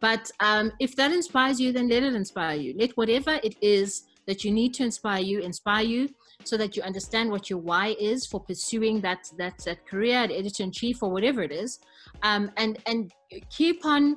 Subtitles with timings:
[0.00, 2.74] But um, if that inspires you, then let it inspire you.
[2.76, 6.08] Let whatever it is that you need to inspire you inspire you
[6.44, 10.30] so that you understand what your why is for pursuing that that that career at
[10.30, 11.80] editor in chief or whatever it is.
[12.22, 13.12] Um, and and
[13.50, 14.16] keep on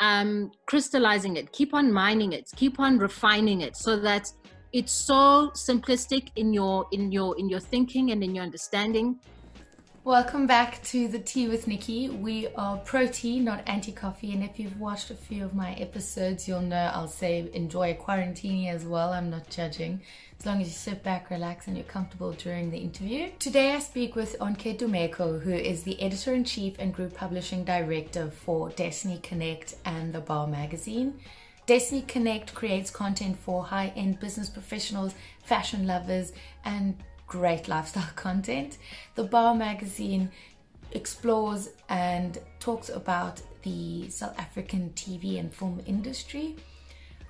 [0.00, 1.52] um, crystallizing it.
[1.52, 2.50] Keep on mining it.
[2.56, 4.32] Keep on refining it so that
[4.72, 9.18] it's so simplistic in your in your in your thinking and in your understanding
[10.08, 12.08] Welcome back to the Tea with Nicky.
[12.08, 14.32] We are pro tea, not anti coffee.
[14.32, 17.94] And if you've watched a few of my episodes, you'll know I'll say enjoy a
[17.94, 19.12] quarantine as well.
[19.12, 20.00] I'm not judging.
[20.40, 23.28] As long as you sit back, relax, and you're comfortable during the interview.
[23.38, 27.62] Today I speak with Onke Dumeko, who is the editor in chief and group publishing
[27.62, 31.20] director for Destiny Connect and The Bar magazine.
[31.66, 36.32] Destiny Connect creates content for high end business professionals, fashion lovers,
[36.64, 36.96] and
[37.28, 38.78] great lifestyle content.
[39.14, 40.30] The Bar magazine
[40.92, 46.56] explores and talks about the South African TV and film industry.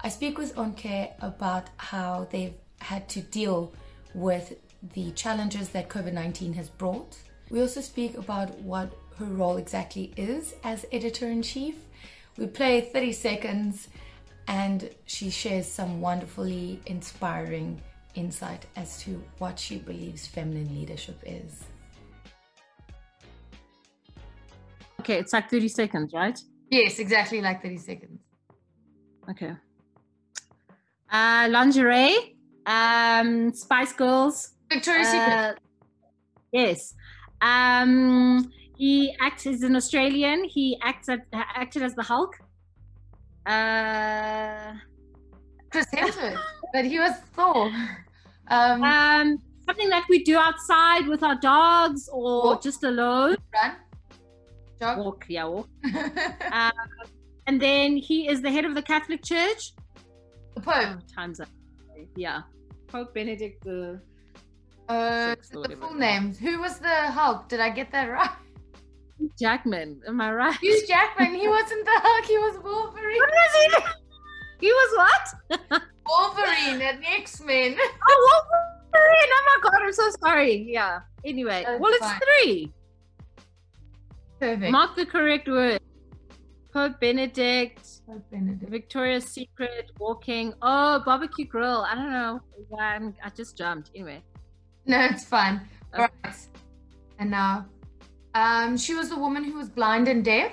[0.01, 3.73] I speak with Onke about how they've had to deal
[4.15, 4.55] with
[4.95, 7.19] the challenges that COVID 19 has brought.
[7.51, 11.75] We also speak about what her role exactly is as editor in chief.
[12.37, 13.89] We play 30 seconds
[14.47, 17.83] and she shares some wonderfully inspiring
[18.19, 21.65] insight as to what she believes feminine leadership is.
[25.01, 26.39] Okay, it's like 30 seconds, right?
[26.71, 28.21] Yes, exactly like 30 seconds.
[29.31, 29.53] Okay.
[31.11, 34.55] Uh, lingerie, um, Spice Girls.
[34.69, 35.59] Victoria's uh, Secret.
[36.53, 36.95] Yes.
[37.41, 40.45] Um, he acts as an Australian.
[40.45, 42.35] He acts at, acted as the Hulk.
[43.47, 44.75] Uh,
[45.71, 46.39] Chris Hemsworth,
[46.75, 47.71] but he was Thor.
[48.51, 52.63] Um, um, something that we do outside with our dogs or walk.
[52.63, 53.37] just alone.
[53.53, 53.77] Run.
[54.81, 54.99] Jog.
[54.99, 55.69] Walk, yeah, walk.
[56.53, 56.71] uh,
[57.47, 59.73] and then he is the head of the Catholic Church.
[60.55, 60.75] The Pope.
[60.77, 61.49] Oh, time's up.
[62.17, 62.43] Yeah.
[62.87, 64.01] Pope Benedict the.
[64.89, 66.39] Uh, the full names.
[66.39, 67.49] Who was the Hulk?
[67.49, 68.31] Did I get that right?
[69.39, 70.01] Jackman.
[70.07, 70.57] Am I right?
[70.61, 71.35] Hugh Jackman.
[71.35, 72.25] He wasn't the Hulk.
[72.25, 73.19] He was Wolverine.
[73.19, 73.91] What was
[74.61, 74.67] he?
[74.67, 74.97] He was
[75.51, 75.83] what?
[76.09, 77.77] Wolverine at X Men.
[78.09, 78.45] Oh,
[78.93, 79.31] Wolverine!
[79.33, 80.67] Oh my god, I'm so sorry.
[80.71, 81.01] Yeah.
[81.25, 82.73] Anyway, That's well, it's three.
[84.41, 84.73] Perfect.
[84.73, 85.81] Mark the correct word.
[86.73, 88.07] Pope Benedict.
[88.07, 88.71] Pope Benedict.
[88.71, 89.91] Victoria's Secret.
[89.99, 90.55] Walking.
[90.63, 91.85] Oh, barbecue grill.
[91.89, 92.41] I don't know.
[92.79, 93.91] I'm, I just jumped.
[93.95, 94.23] Anyway.
[94.87, 95.61] No, it's fine.
[95.95, 96.03] Okay.
[96.03, 96.37] All right.
[97.19, 97.67] And now,
[98.35, 100.53] um, she was the woman who was blind and deaf.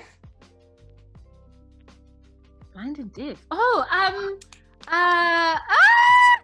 [2.72, 3.38] Blind and deaf.
[3.50, 4.38] Oh, um,
[4.88, 6.40] uh, ah!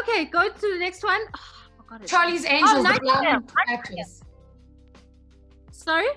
[0.00, 1.20] Okay, go to the next one.
[1.90, 4.22] Oh, Charlie's Angels, oh, the blonde actress.
[5.70, 6.08] Sorry?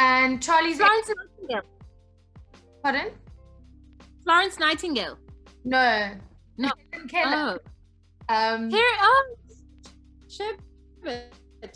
[0.00, 1.68] And Charlie's Florence Nightingale.
[2.82, 3.10] Pardon?
[4.24, 5.18] Florence Nightingale.
[5.64, 6.12] No.
[6.56, 6.70] No.
[7.08, 7.60] Keller.
[8.28, 8.34] Oh.
[8.34, 9.34] Um, Here, oh,
[10.28, 10.60] Ship.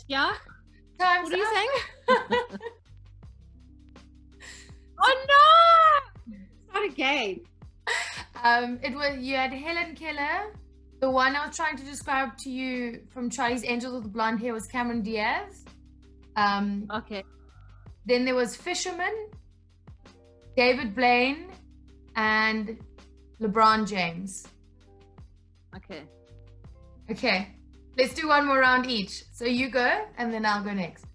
[0.07, 0.33] Yeah.
[0.99, 1.69] Time's what are you saying?
[4.99, 6.33] oh no!
[6.33, 7.45] It's not a game.
[8.43, 10.53] Um, it was you had Helen Keller.
[10.99, 14.39] The one I was trying to describe to you from Charlie's Angels with the blonde
[14.39, 15.65] hair was Cameron Diaz.
[16.35, 17.23] Um, okay.
[18.05, 19.27] Then there was Fisherman,
[20.55, 21.49] David Blaine,
[22.15, 22.79] and
[23.41, 24.47] LeBron James.
[25.75, 26.03] Okay.
[27.11, 27.55] Okay.
[27.97, 29.23] Let's do one more round each.
[29.33, 31.05] So you go, and then I'll go next.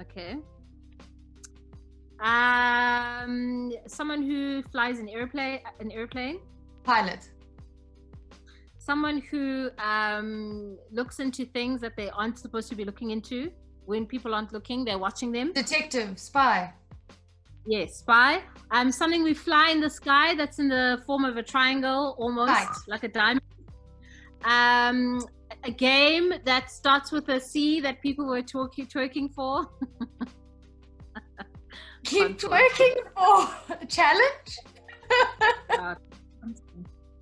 [0.00, 0.36] Okay.
[2.24, 5.60] Um, someone who flies an airplane.
[5.78, 6.40] An airplane.
[6.82, 7.30] Pilot.
[8.78, 13.50] Someone who um, looks into things that they aren't supposed to be looking into.
[13.84, 15.52] When people aren't looking, they're watching them.
[15.52, 16.72] Detective, spy.
[17.66, 18.42] Yes, spy.
[18.70, 22.52] Um, something we fly in the sky that's in the form of a triangle, almost
[22.52, 22.76] Kite.
[22.88, 23.42] like a diamond.
[24.44, 25.26] Um,
[25.64, 29.66] a game that starts with a C that people were talking twerking for.
[32.04, 34.58] keep twerking for a challenge.
[35.70, 35.94] yeah.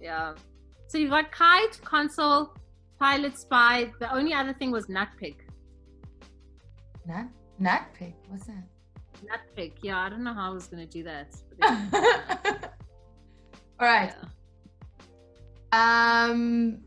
[0.01, 0.35] yeah.
[0.89, 2.55] So you've got kite, console,
[2.99, 3.91] pilot, spy.
[3.99, 5.47] The only other thing was nut pick.
[7.07, 7.27] Nut
[7.59, 8.15] nut pick.
[8.29, 8.65] What's that?
[9.29, 9.77] Nut pick.
[9.83, 11.35] Yeah, I don't know how I was gonna do that.
[13.81, 14.13] All right.
[15.73, 16.29] Yeah.
[16.31, 16.83] Um.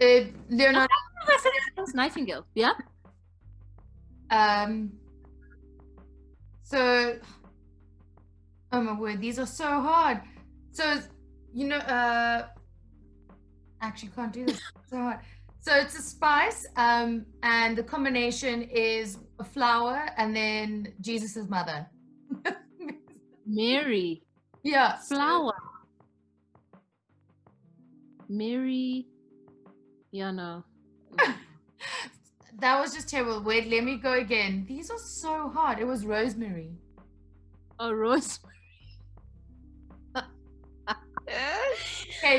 [0.00, 0.88] Uh, Leonardo.
[1.94, 2.46] Nightingale.
[2.54, 2.72] Yeah.
[4.30, 4.92] Um.
[6.72, 7.18] So,
[8.72, 10.22] oh my word, these are so hard.
[10.70, 11.00] So,
[11.52, 12.46] you know, uh,
[13.82, 14.58] actually can't do this.
[14.88, 15.18] So hard.
[15.60, 21.86] So it's a spice, um, and the combination is a flower and then Jesus's mother.
[23.46, 24.22] Mary.
[24.62, 24.96] Yeah.
[24.96, 25.52] Flower.
[28.30, 29.08] Mary.
[30.10, 30.64] Yeah, no.
[32.62, 33.42] that was just terrible.
[33.42, 34.64] Wait, let me go again.
[34.68, 35.78] These are so hard.
[35.80, 36.70] It was rosemary.
[37.80, 38.50] Oh, rosemary.
[40.16, 40.26] okay,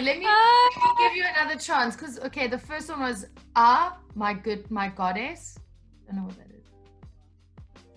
[0.01, 0.29] let me, let
[0.77, 1.95] me give you another chance.
[1.95, 3.25] Because okay, the first one was
[3.55, 5.57] ah, my good, my goddess.
[5.59, 5.61] I
[6.13, 6.67] don't know what that is.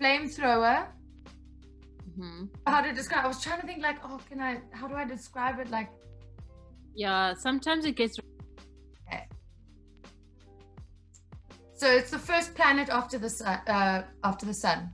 [0.01, 0.87] Flamethrower.
[2.09, 2.45] Mm-hmm.
[2.65, 3.23] How to describe?
[3.23, 4.59] I was trying to think like, oh, can I?
[4.71, 5.69] How do I describe it?
[5.69, 5.89] Like,
[6.93, 8.17] Yeah, sometimes it gets.
[11.77, 13.59] So it's the first planet after the sun.
[13.67, 14.89] Uh, after the sun.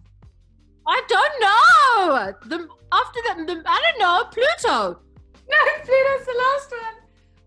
[0.87, 2.33] I don't know.
[2.49, 4.99] The after the, the I don't know Pluto,
[5.49, 6.95] No, Pluto's the last one.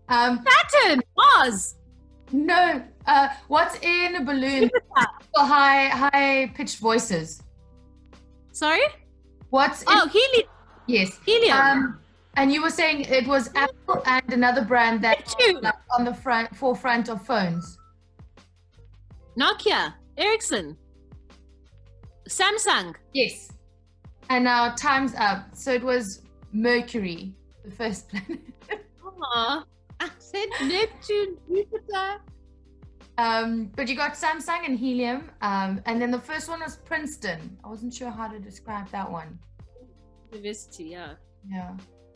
[0.09, 1.75] Um, Saturn, Mars.
[2.31, 2.83] no.
[3.05, 4.69] Uh, what's in a balloon
[5.33, 7.41] for high, high pitched voices?
[8.51, 8.81] Sorry.
[9.49, 9.87] What's in?
[9.91, 10.49] Oh, helium.
[10.87, 11.19] yes.
[11.25, 11.57] Helium.
[11.57, 11.99] Um,
[12.35, 15.33] and you were saying it was Apple and another brand that
[15.97, 17.76] on the front forefront of phones.
[19.37, 20.75] Nokia, Ericsson,
[22.27, 22.95] Samsung.
[23.13, 23.51] Yes.
[24.29, 25.55] And now time's up.
[25.55, 28.39] So it was Mercury, the first planet.
[29.99, 32.17] I said Neptune, Jupiter.
[33.19, 35.29] Um, but you got Samsung and helium.
[35.41, 37.57] Um, and then the first one was Princeton.
[37.63, 39.39] I wasn't sure how to describe that one.
[40.31, 41.13] University, yeah.
[41.49, 41.73] Yeah.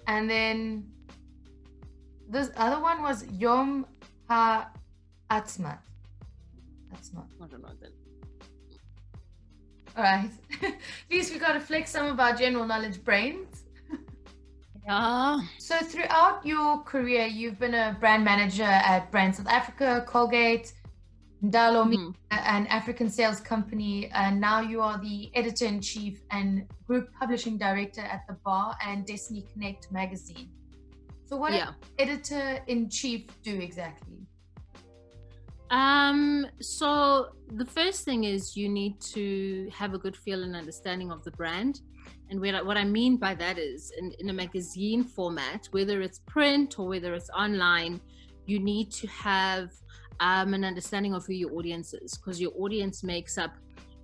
[0.08, 0.90] And then
[2.30, 3.86] this other one was Yom
[4.30, 4.72] Ha
[6.94, 7.26] Atzmat.
[7.28, 7.44] Atzmat.
[7.44, 7.92] I don't know then.
[9.98, 10.32] All right.
[10.64, 10.74] At
[11.12, 13.64] least we got to flex some of our general knowledge brains.
[14.86, 15.40] Yeah.
[15.60, 20.74] So throughout your career, you've been a brand manager at Brand South Africa, Colgate,
[21.44, 22.16] Ndalo Mhm.
[22.32, 27.58] an African sales company, and now you are the editor in chief and group publishing
[27.58, 30.50] director at the Bar and Destiny Connect magazine.
[31.26, 31.66] So, what Yeah.
[31.66, 34.21] does editor in chief do exactly?
[35.72, 41.12] Um, so the first thing is you need to have a good feel and understanding
[41.12, 41.80] of the brand.
[42.30, 46.78] And what I, mean by that is in, in a magazine format, whether it's print
[46.78, 48.02] or whether it's online,
[48.46, 49.72] you need to have
[50.20, 53.56] um, an understanding of who your audience is because your audience makes up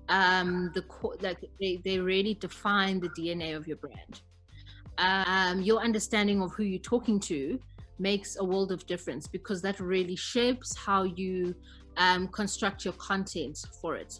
[0.09, 4.21] um, the core, like they, they really define the DNA of your brand.
[4.97, 7.59] Um, your understanding of who you're talking to
[7.99, 11.55] makes a world of difference because that really shapes how you
[11.97, 14.19] um, construct your content for it.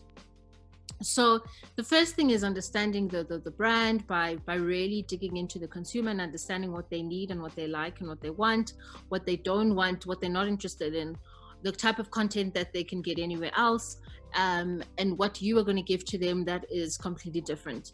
[1.01, 1.41] So
[1.75, 5.68] the first thing is understanding the, the the brand by by really digging into the
[5.68, 8.74] consumer and understanding what they need and what they like and what they want,
[9.09, 11.15] what they don't want, what they're not interested in,
[11.62, 13.97] the type of content that they can get anywhere else,
[14.35, 17.94] um, and what you are going to give to them that is completely different.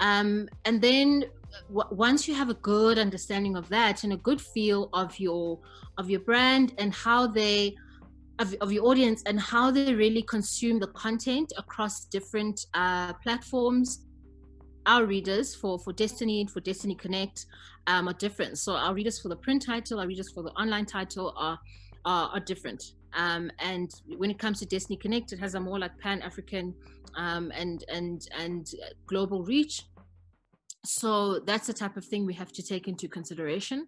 [0.00, 1.24] Um, and then
[1.68, 5.58] once you have a good understanding of that and a good feel of your
[5.96, 7.74] of your brand and how they
[8.38, 14.06] of, of your audience and how they really consume the content across different uh, platforms
[14.86, 17.46] our readers for for destiny and for destiny connect
[17.86, 18.58] um, are different.
[18.58, 21.58] So our readers for the print title our readers for the online title are
[22.04, 22.82] are, are different.
[23.14, 26.74] Um, and when it comes to destiny connect it has a more like pan-african
[27.16, 28.70] um, and and and
[29.06, 29.84] global reach
[30.84, 33.86] so that's the type of thing we have to take into consideration.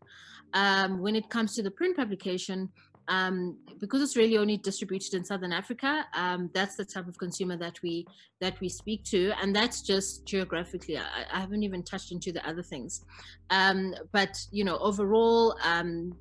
[0.54, 2.70] Um, when it comes to the print publication
[3.08, 7.56] um, because it's really only distributed in southern africa um, that's the type of consumer
[7.56, 8.06] that we
[8.40, 10.96] that we speak to and that's just geographically.
[10.96, 13.04] I, I haven't even touched into the other things.
[13.50, 16.12] Um, but you know overall um,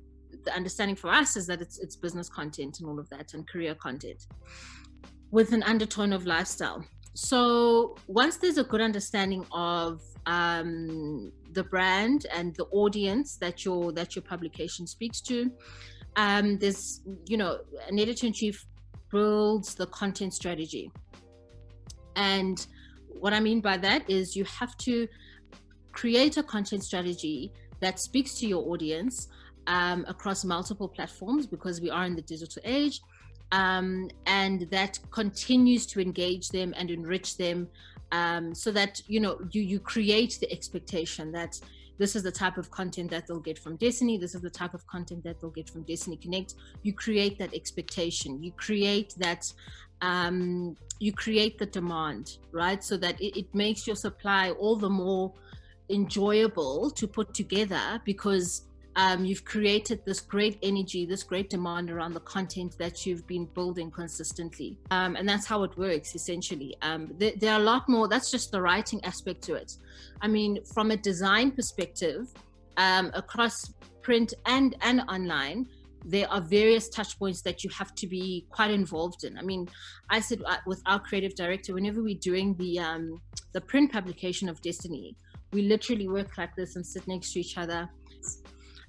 [0.44, 3.48] the understanding for us is that it's it's business content and all of that and
[3.48, 4.26] career content
[5.30, 6.84] with an undertone of lifestyle.
[7.14, 13.92] So once there's a good understanding of um, the brand and the audience that your
[13.92, 15.50] that your publication speaks to.
[16.16, 17.58] Um, there's you know
[17.88, 18.64] an editor in chief
[19.10, 20.90] builds the content strategy.
[22.16, 22.66] And
[23.20, 25.06] what i mean by that is you have to
[25.92, 29.28] create a content strategy that speaks to your audience
[29.66, 33.00] um, across multiple platforms because we are in the digital age
[33.52, 37.68] um, and that continues to engage them and enrich them
[38.12, 41.60] um, so that you know you you create the expectation that
[41.98, 44.16] this is the type of content that they'll get from Destiny.
[44.16, 46.54] This is the type of content that they'll get from Destiny Connect.
[46.82, 48.42] You create that expectation.
[48.42, 49.52] You create that.
[50.00, 52.82] Um, you create the demand, right?
[52.82, 55.34] So that it, it makes your supply all the more
[55.90, 58.62] enjoyable to put together because
[58.96, 63.46] um, you've created this great energy, this great demand around the content that you've been
[63.46, 64.76] building consistently.
[64.90, 66.76] Um, and that's how it works essentially.
[66.82, 69.76] Um, there, there, are a lot more, that's just the writing aspect to it.
[70.20, 72.28] I mean, from a design perspective,
[72.76, 75.68] um, across print and, and online,
[76.04, 79.36] there are various touch points that you have to be quite involved in.
[79.36, 79.68] I mean,
[80.08, 83.20] I said uh, with our creative director, whenever we're doing the um,
[83.52, 85.14] the print publication of Destiny,
[85.52, 87.88] we literally work like this and sit next to each other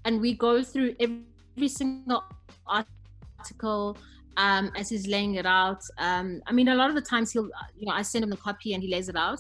[0.05, 2.23] and we go through every single
[2.67, 3.97] article
[4.37, 5.81] um, as he's laying it out.
[5.97, 8.37] Um, I mean, a lot of the times he'll, you know, I send him the
[8.37, 9.39] copy and he lays it out.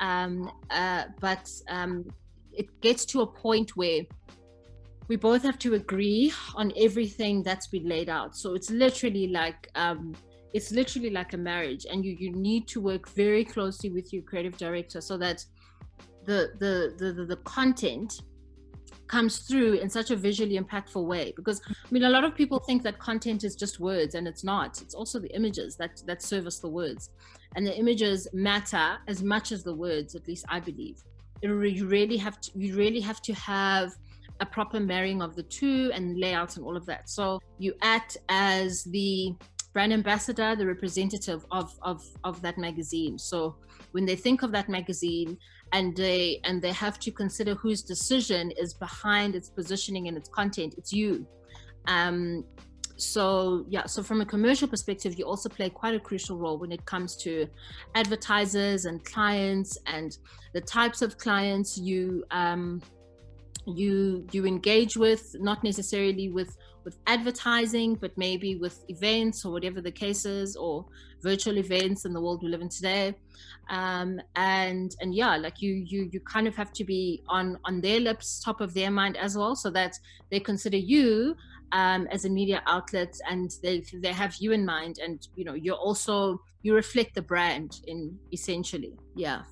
[0.00, 2.06] Um, uh, but um,
[2.52, 4.02] it gets to a point where
[5.08, 8.36] we both have to agree on everything that's been laid out.
[8.36, 10.14] So it's literally like, um,
[10.52, 14.22] it's literally like a marriage, and you you need to work very closely with your
[14.22, 15.44] creative director so that
[16.24, 18.22] the the the the, the content
[19.10, 21.32] comes through in such a visually impactful way.
[21.34, 24.44] Because i mean a lot of people think that content is just words and it's
[24.44, 24.80] not.
[24.82, 27.10] It's also the images that that service the words.
[27.56, 30.98] And the images matter as much as the words at least i believe.
[31.42, 31.54] You
[31.96, 33.88] really have to you really have to have
[34.44, 37.02] a proper marrying of the two and layouts and all of that.
[37.16, 37.24] So
[37.58, 39.34] you act as the
[39.72, 41.98] brand ambassador the representative of of
[42.28, 43.18] of that magazine.
[43.18, 43.56] So
[43.92, 45.30] when they think of that magazine
[45.72, 50.28] and they and they have to consider whose decision is behind its positioning and its
[50.28, 50.74] content.
[50.76, 51.26] It's you.
[51.86, 52.44] Um,
[53.00, 56.70] so yeah so from a commercial perspective you also play quite a crucial role when
[56.70, 57.46] it comes to
[57.94, 60.18] advertisers and clients and
[60.52, 62.80] the types of clients you um,
[63.66, 69.80] you you engage with not necessarily with with advertising but maybe with events or whatever
[69.80, 70.86] the case is or
[71.22, 73.14] virtual events in the world we live in today.
[73.68, 77.80] Um, and and yeah like you you you kind of have to be on on
[77.80, 79.96] their lips top of their mind as well so that
[80.30, 81.36] they consider you
[81.72, 85.54] um, as a media outlet and they they have you in mind and you know
[85.54, 88.98] you're also you reflect the brand in essentially.
[89.14, 89.42] Yeah.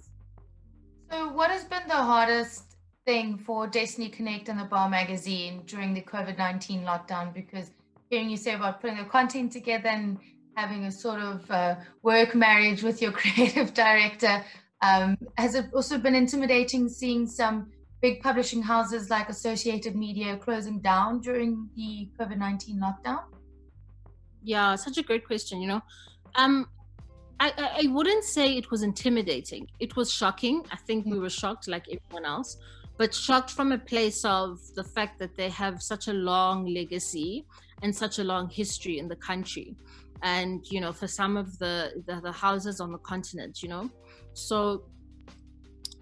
[1.11, 2.68] So what has been the hardest
[3.09, 7.71] thing for destiny connect and the bar magazine during the covid-19 lockdown because
[8.11, 10.19] hearing you say about putting the content together and
[10.57, 14.45] having a sort of uh, work marriage with your creative director.
[14.83, 17.71] Um, has it also been intimidating seeing some
[18.03, 23.23] big publishing houses like Associated Media closing down during the COVID 19 lockdown?
[24.43, 25.61] Yeah, such a great question.
[25.63, 25.83] You know,
[26.35, 26.69] um,
[27.41, 29.69] I, I wouldn't say it was intimidating.
[29.79, 30.65] It was shocking.
[30.73, 32.57] I think we were shocked like everyone else,
[32.99, 37.47] but shocked from a place of the fact that they have such a long legacy
[37.83, 39.75] and such a long history in the country
[40.23, 43.89] and you know for some of the the, the houses on the continent you know
[44.35, 44.85] so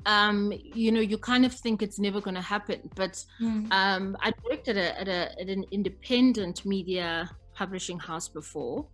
[0.06, 2.88] um, you know, you kind of think it's never going to happen.
[2.94, 3.70] But mm.
[3.72, 8.86] um, I worked at, a, at, a, at an independent media publishing house before.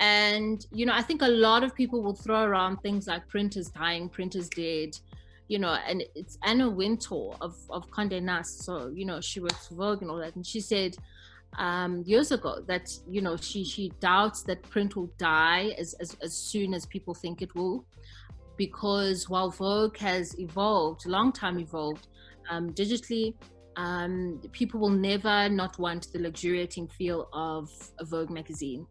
[0.00, 3.56] And, you know, I think a lot of people will throw around things like print
[3.56, 4.98] is dying, print is dead,
[5.48, 8.64] you know, and it's Anna Wintour of, of Condé Nast.
[8.64, 10.34] So, you know, she works for Vogue and all that.
[10.36, 10.96] And she said,
[11.58, 16.14] um, years ago that you know she she doubts that print will die as, as
[16.20, 17.86] as soon as people think it will
[18.56, 22.08] because while Vogue has evolved, long time evolved
[22.50, 23.34] um, digitally,
[23.76, 28.86] um, people will never not want the luxuriating feel of a Vogue magazine.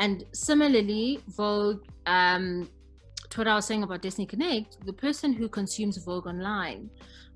[0.00, 2.68] And similarly, Vogue, um,
[3.30, 6.90] to what I was saying about Destiny Connect, the person who consumes Vogue online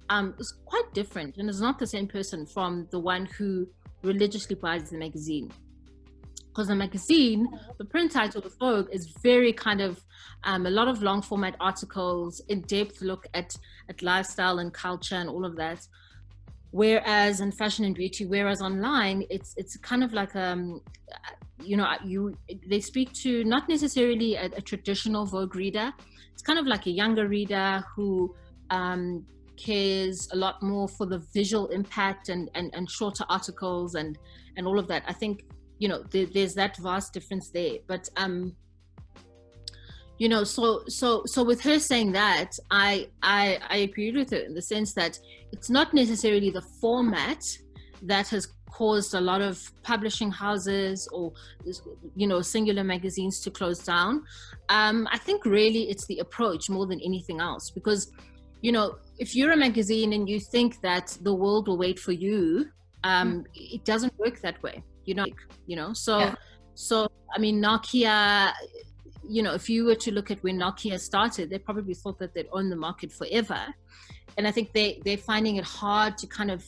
[0.09, 3.67] um, is quite different and is not the same person from the one who
[4.03, 5.51] religiously buys the magazine
[6.53, 10.03] because the magazine, the print title of Vogue is very kind of
[10.45, 13.57] um, a lot of long format articles, in depth look at
[13.89, 15.87] at lifestyle and culture and all of that.
[16.71, 20.83] Whereas in fashion and beauty, whereas online, it's it's kind of like um,
[21.65, 25.93] you know, you they speak to not necessarily a, a traditional Vogue reader.
[26.33, 28.35] It's kind of like a younger reader who
[28.71, 29.27] um,
[29.57, 34.19] cares a lot more for the visual impact and, and, and shorter articles and,
[34.57, 35.05] and all of that.
[35.07, 35.45] I think,
[35.79, 37.79] you know, there, there's that vast difference there.
[37.87, 38.57] But, um,
[40.19, 44.39] you know, so, so, so with her saying that, I, I, I agreed with her
[44.39, 45.19] in the sense that
[45.53, 47.45] it's not necessarily the format
[48.03, 51.33] that has caused a lot of publishing houses or
[52.17, 54.25] you know singular magazines to close down
[54.71, 58.11] um, i think really it's the approach more than anything else because
[58.63, 62.13] you know if you're a magazine and you think that the world will wait for
[62.13, 62.67] you
[63.05, 63.45] um, mm.
[63.55, 65.27] it doesn't work that way you know
[65.67, 66.35] you know so yeah.
[66.75, 68.53] so i mean nokia
[69.29, 72.33] you know if you were to look at when nokia started they probably thought that
[72.35, 73.61] they'd own the market forever
[74.39, 76.65] and i think they they're finding it hard to kind of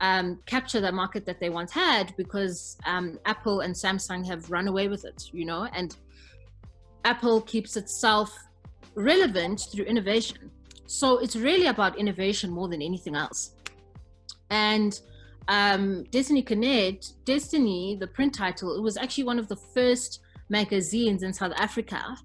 [0.00, 4.68] um, capture the market that they once had because um, Apple and Samsung have run
[4.68, 5.96] away with it, you know, and
[7.04, 8.36] Apple keeps itself
[8.94, 10.50] relevant through innovation.
[10.86, 13.54] So it's really about innovation more than anything else.
[14.50, 14.98] And
[15.48, 21.22] um, Destiny Connect, Destiny, the print title, it was actually one of the first magazines
[21.22, 22.16] in South Africa,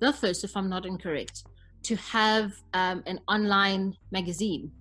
[0.00, 1.44] the first, if I'm not incorrect,
[1.84, 4.72] to have um, an online magazine.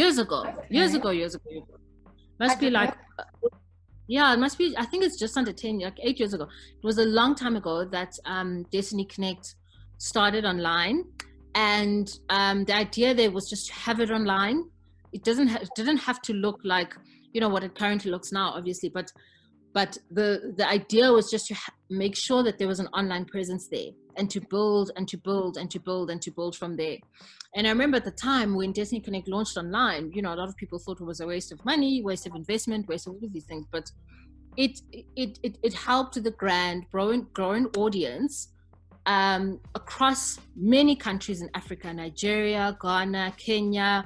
[0.00, 0.66] Years ago, okay.
[0.70, 1.50] years ago, years ago,
[2.40, 2.94] must be like,
[4.08, 4.74] yeah, it must be.
[4.76, 6.44] I think it's just under ten, like eight years ago.
[6.44, 9.54] It was a long time ago that um, Destiny Connect
[9.98, 11.04] started online,
[11.54, 14.64] and um, the idea there was just to have it online
[15.14, 16.94] it doesn't ha- it didn't have to look like
[17.32, 19.10] you know what it currently looks now obviously but
[19.74, 21.54] but the the idea was just to
[21.90, 25.58] make sure that there was an online presence there and to build and to build
[25.58, 26.96] and to build and to build from there
[27.54, 30.48] and i remember at the time when destiny connect launched online you know a lot
[30.48, 33.24] of people thought it was a waste of money waste of investment waste of all
[33.24, 33.90] of these things but
[34.56, 38.48] it it it, it helped the grand growing growing audience
[39.06, 44.04] um, across many countries in africa nigeria ghana kenya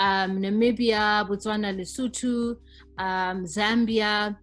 [0.00, 2.56] um, Namibia, Botswana, Lesotho,
[2.98, 4.34] um, Zambia.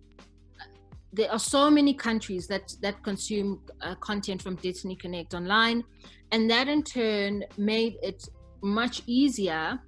[1.17, 5.83] There are so many countries that that consume uh, content from Destiny Connect online,
[6.31, 8.24] and that in turn made it
[8.62, 9.79] much easier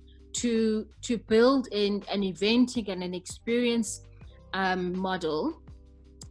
[0.42, 4.02] to to build in an eventing and an experience
[4.54, 5.62] um, model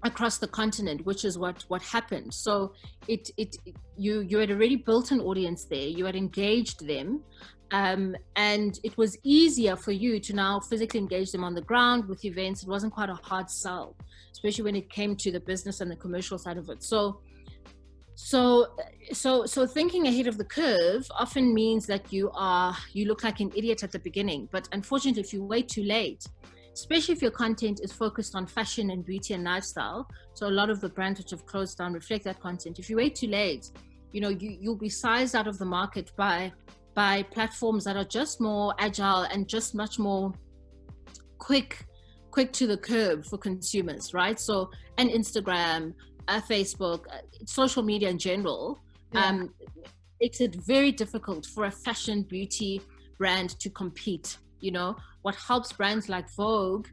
[0.05, 2.35] across the continent, which is what what happened.
[2.35, 2.73] So
[3.07, 3.57] it it
[3.97, 7.23] you you had already built an audience there, you had engaged them,
[7.71, 12.09] um, and it was easier for you to now physically engage them on the ground
[12.09, 12.63] with events.
[12.63, 13.97] It wasn't quite a hard sell,
[14.33, 16.83] especially when it came to the business and the commercial side of it.
[16.83, 17.21] So,
[18.15, 18.67] so,
[19.13, 23.41] so, so thinking ahead of the curve often means that you are you look like
[23.41, 24.49] an idiot at the beginning.
[24.51, 26.27] But unfortunately, if you wait too late,
[26.75, 30.69] especially if your content is focused on fashion and beauty and lifestyle, so a lot
[30.69, 32.79] of the brands which have closed down reflect that content.
[32.79, 33.71] If you wait too late,
[34.13, 36.53] you know you you'll be sized out of the market by
[36.95, 40.33] by platforms that are just more agile and just much more
[41.39, 41.87] quick
[42.31, 44.39] quick to the curb for consumers right?
[44.39, 45.95] So and instagram
[46.27, 48.79] uh, facebook uh, social media in general
[49.13, 49.27] yeah.
[49.27, 49.55] um,
[50.21, 52.83] makes it very difficult for a fashion beauty
[53.19, 54.97] brand to compete you know?
[55.23, 56.89] What helps brands like vogue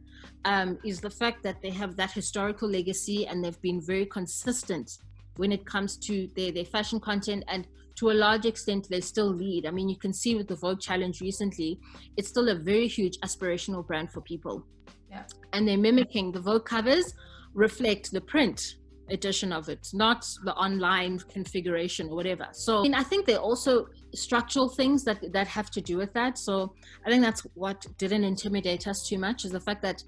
[0.45, 4.97] um, is the fact that they have that historical legacy and they've been very consistent
[5.37, 9.33] when it comes to their, their fashion content and to a large extent they still
[9.33, 9.65] lead.
[9.65, 11.79] I mean you can see with the vogue challenge recently
[12.17, 14.65] it's still a very huge aspirational brand for people
[15.09, 15.23] yeah.
[15.53, 17.13] and they're mimicking the vogue covers
[17.53, 18.75] reflect the print
[19.09, 23.37] edition of it not the online configuration or whatever so I, mean, I think there
[23.37, 26.73] are also structural things that that have to do with that so
[27.05, 30.03] i think that's what didn't intimidate us too much is the fact that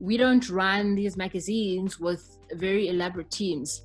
[0.00, 3.82] we don't run these magazines with very elaborate teams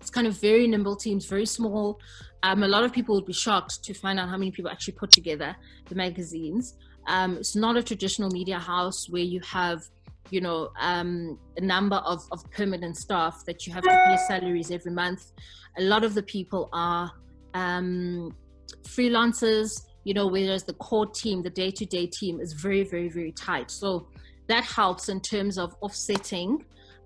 [0.00, 2.00] it's kind of very nimble teams, very small.
[2.42, 4.94] Um, a lot of people would be shocked to find out how many people actually
[4.94, 5.54] put together
[5.88, 6.74] the magazines.
[7.06, 9.82] Um, it's not a traditional media house where you have,
[10.30, 14.70] you know, um, a number of, of permanent staff that you have to pay salaries
[14.70, 15.32] every month.
[15.78, 17.10] A lot of the people are
[17.54, 18.34] um,
[18.82, 23.08] freelancers, you know, whereas the core team, the day to day team is very, very,
[23.08, 23.70] very tight.
[23.70, 24.08] So
[24.46, 26.64] that helps in terms of offsetting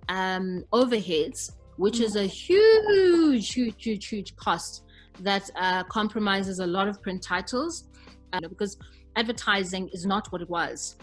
[0.09, 4.85] um, overheads which is a huge, huge, huge, huge cost
[5.21, 7.89] that uh, compromises a lot of print titles
[8.33, 8.77] uh, because
[9.17, 10.97] advertising is not what it was.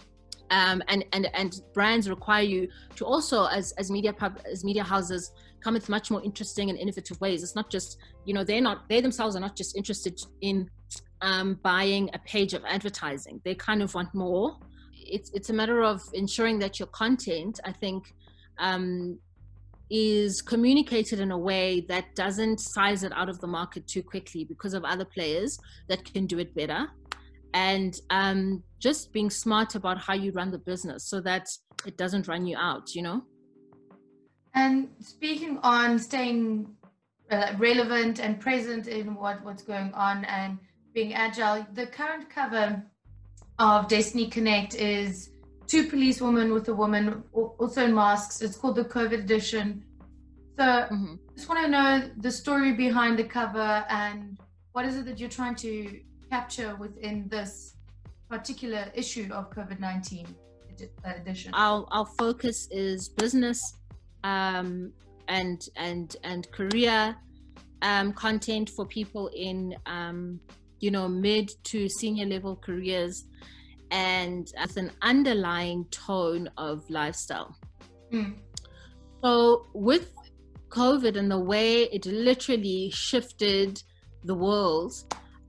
[0.50, 4.84] Um, and, and, and brands require you to also, as, as media pub, as media
[4.84, 7.42] houses, come with much more interesting and innovative ways.
[7.42, 7.96] It's not just,
[8.26, 10.68] you know, they're not, they themselves are not just interested in
[11.22, 13.40] um, buying a page of advertising.
[13.44, 14.58] They kind of want more.
[14.92, 18.14] It's, it's a matter of ensuring that your content, I think,
[18.58, 19.18] um,
[19.88, 24.44] is communicated in a way that doesn't size it out of the market too quickly
[24.44, 26.88] because of other players that can do it better
[27.54, 31.48] and um, just being smart about how you run the business so that
[31.86, 33.22] it doesn't run you out you know
[34.54, 36.66] and speaking on staying
[37.30, 40.58] uh, relevant and present in what, what's going on and
[40.92, 42.82] being agile the current cover
[43.58, 45.30] of destiny connect is
[45.72, 48.42] two police women with a woman also in masks.
[48.42, 49.84] It's called the COVID edition.
[50.58, 51.14] So mm-hmm.
[51.34, 54.38] just want to know the story behind the cover and
[54.72, 56.00] what is it that you're trying to
[56.32, 57.74] capture within this
[58.30, 60.26] particular issue of COVID 19
[61.04, 61.52] edition?
[61.52, 63.60] Our, our focus is business
[64.24, 64.92] um,
[65.28, 67.14] and, and, and career
[67.82, 70.40] um, content for people in, um,
[70.80, 73.26] you know, mid to senior level careers
[73.90, 77.54] and as an underlying tone of lifestyle.
[78.10, 78.36] Mm.
[79.22, 80.14] So, with
[80.70, 83.82] COVID and the way it literally shifted
[84.24, 84.94] the world,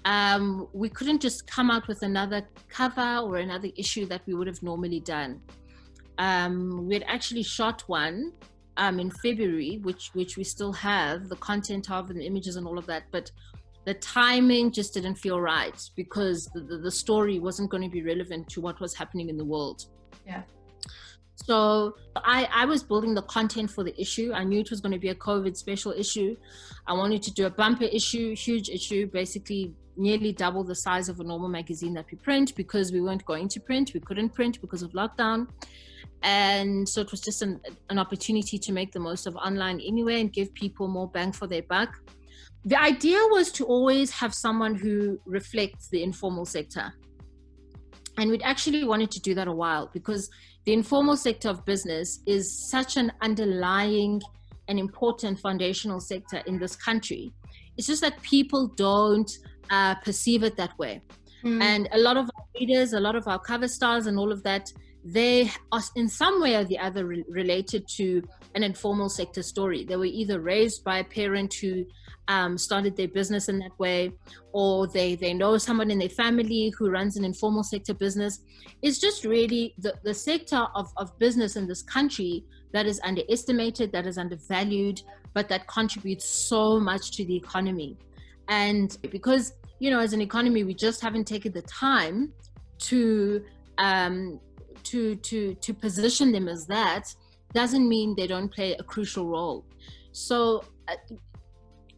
[0.05, 4.47] um, we couldn't just come out with another cover or another issue that we would
[4.47, 5.41] have normally done.
[6.17, 8.33] Um, we had actually shot one
[8.77, 12.67] um, in February, which which we still have the content of and the images and
[12.67, 13.31] all of that, but
[13.85, 18.01] the timing just didn't feel right because the, the, the story wasn't going to be
[18.01, 19.85] relevant to what was happening in the world.
[20.25, 20.43] Yeah.
[21.35, 24.31] So I, I was building the content for the issue.
[24.33, 26.37] I knew it was going to be a COVID special issue.
[26.87, 31.19] I wanted to do a bumper issue, huge issue, basically nearly double the size of
[31.19, 33.91] a normal magazine that we print because we weren't going to print.
[33.93, 35.47] We couldn't print because of lockdown.
[36.23, 40.21] And so it was just an, an opportunity to make the most of online anyway
[40.21, 41.99] and give people more bang for their buck.
[42.65, 46.93] The idea was to always have someone who reflects the informal sector.
[48.17, 50.29] And we'd actually wanted to do that a while because
[50.65, 54.21] the informal sector of business is such an underlying
[54.69, 57.33] and important foundational sector in this country.
[57.75, 59.29] It's just that people don't
[59.69, 61.01] uh, perceive it that way.
[61.43, 61.61] Mm.
[61.61, 64.43] And a lot of our readers, a lot of our cover stars, and all of
[64.43, 64.71] that,
[65.03, 68.23] they are in some way or the other re- related to
[68.55, 69.83] an informal sector story.
[69.83, 71.85] They were either raised by a parent who
[72.29, 74.13] um, started their business in that way,
[74.53, 78.39] or they they know someone in their family who runs an informal sector business.
[78.81, 83.91] It's just really the, the sector of, of business in this country that is underestimated,
[83.91, 85.01] that is undervalued,
[85.33, 87.97] but that contributes so much to the economy.
[88.49, 92.31] And because you know, as an economy, we just haven't taken the time
[92.79, 93.43] to
[93.77, 94.39] um,
[94.83, 97.13] to to to position them as that
[97.53, 99.65] doesn't mean they don't play a crucial role.
[100.11, 100.63] So.
[100.87, 100.95] Uh,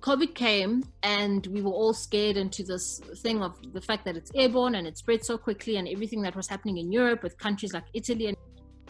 [0.02, 4.30] COVID came and we were all scared into this thing of the fact that it's
[4.36, 7.74] airborne and it spread so quickly and everything that was happening in Europe with countries
[7.74, 8.38] like Italy and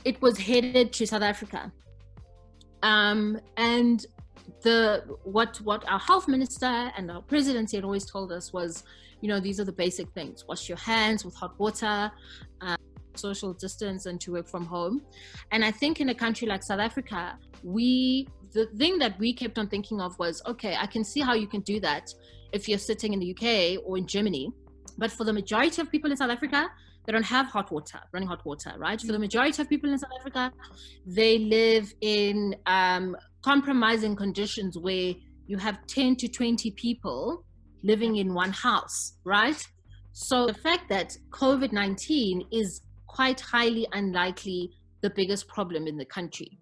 [0.03, 1.71] it was headed to South Africa.
[2.83, 4.05] Um, and
[4.61, 8.83] the what what our health minister and our presidency had always told us was,
[9.21, 12.11] you know, these are the basic things: wash your hands with hot water,
[12.61, 12.77] uh,
[13.15, 15.01] social distance, and to work from home.
[15.51, 19.57] And I think in a country like South Africa, we the thing that we kept
[19.59, 22.13] on thinking of was okay, I can see how you can do that
[22.51, 24.51] if you're sitting in the UK or in Germany.
[24.97, 26.69] But for the majority of people in South Africa,
[27.05, 28.99] they don't have hot water, running hot water, right?
[28.99, 30.51] For the majority of people in South Africa,
[31.05, 33.15] they live in um,
[33.51, 35.13] compromising conditions where
[35.47, 37.45] you have 10 to 20 people
[37.83, 39.61] living in one house, right?
[40.13, 46.05] So the fact that COVID 19 is quite highly unlikely the biggest problem in the
[46.05, 46.59] country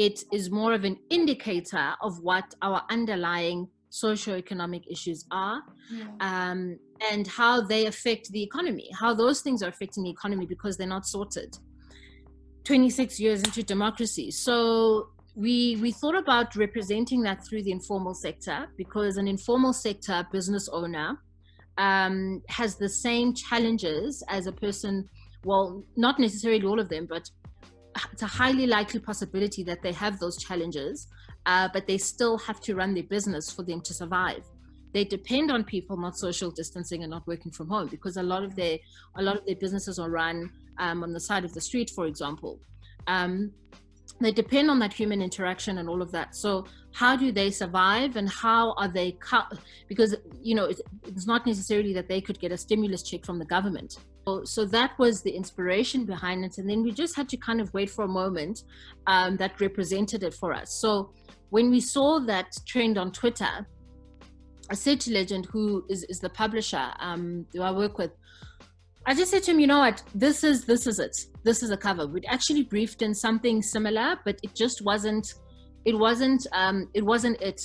[0.00, 6.04] it is more of an indicator of what our underlying socioeconomic issues are yeah.
[6.20, 6.78] um,
[7.10, 10.86] and how they affect the economy, how those things are affecting the economy because they're
[10.86, 11.58] not sorted.
[12.64, 14.30] 26 years into democracy.
[14.30, 20.26] So we we thought about representing that through the informal sector because an informal sector
[20.30, 21.18] business owner
[21.78, 25.08] um, has the same challenges as a person
[25.44, 27.24] well not necessarily all of them but
[28.12, 31.08] it's a highly likely possibility that they have those challenges,
[31.46, 34.44] uh, but they still have to run their business for them to survive.
[34.92, 38.42] They depend on people not social distancing and not working from home because a lot
[38.42, 38.78] of their
[39.16, 42.06] a lot of their businesses are run um, on the side of the street, for
[42.06, 42.58] example.
[43.06, 43.52] Um,
[44.20, 46.34] they depend on that human interaction and all of that.
[46.34, 49.58] So how do they survive and how are they cut?
[49.88, 53.38] Because you know it's, it's not necessarily that they could get a stimulus check from
[53.38, 53.98] the government
[54.44, 57.72] so that was the inspiration behind it and then we just had to kind of
[57.74, 58.64] wait for a moment
[59.06, 61.10] um, that represented it for us so
[61.50, 63.66] when we saw that trend on twitter
[64.70, 68.12] i said to legend who is, is the publisher um, who i work with
[69.06, 71.70] i just said to him you know what this is this is it this is
[71.70, 75.34] a cover we'd actually briefed in something similar but it just wasn't
[75.84, 77.62] it wasn't um, it wasn't it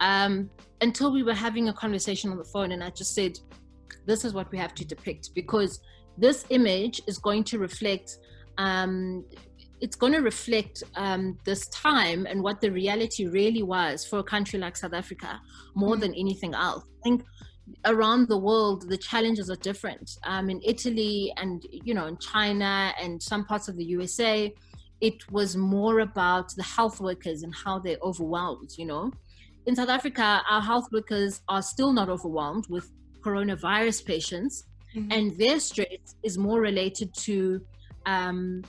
[0.00, 3.38] um, until we were having a conversation on the phone and i just said
[4.06, 5.80] this is what we have to depict because
[6.18, 8.18] this image is going to reflect
[8.58, 9.24] um,
[9.80, 14.24] it's going to reflect um, this time and what the reality really was for a
[14.24, 15.40] country like South Africa
[15.74, 16.00] more mm.
[16.00, 16.84] than anything else.
[16.84, 17.24] I think
[17.84, 20.18] around the world the challenges are different.
[20.24, 24.52] Um, in Italy and you know in China and some parts of the USA,
[25.00, 28.70] it was more about the health workers and how they're overwhelmed.
[28.76, 29.12] You know,
[29.66, 35.10] in South Africa, our health workers are still not overwhelmed with coronavirus patients, mm-hmm.
[35.10, 37.60] and their stress is more related to
[38.06, 38.62] um,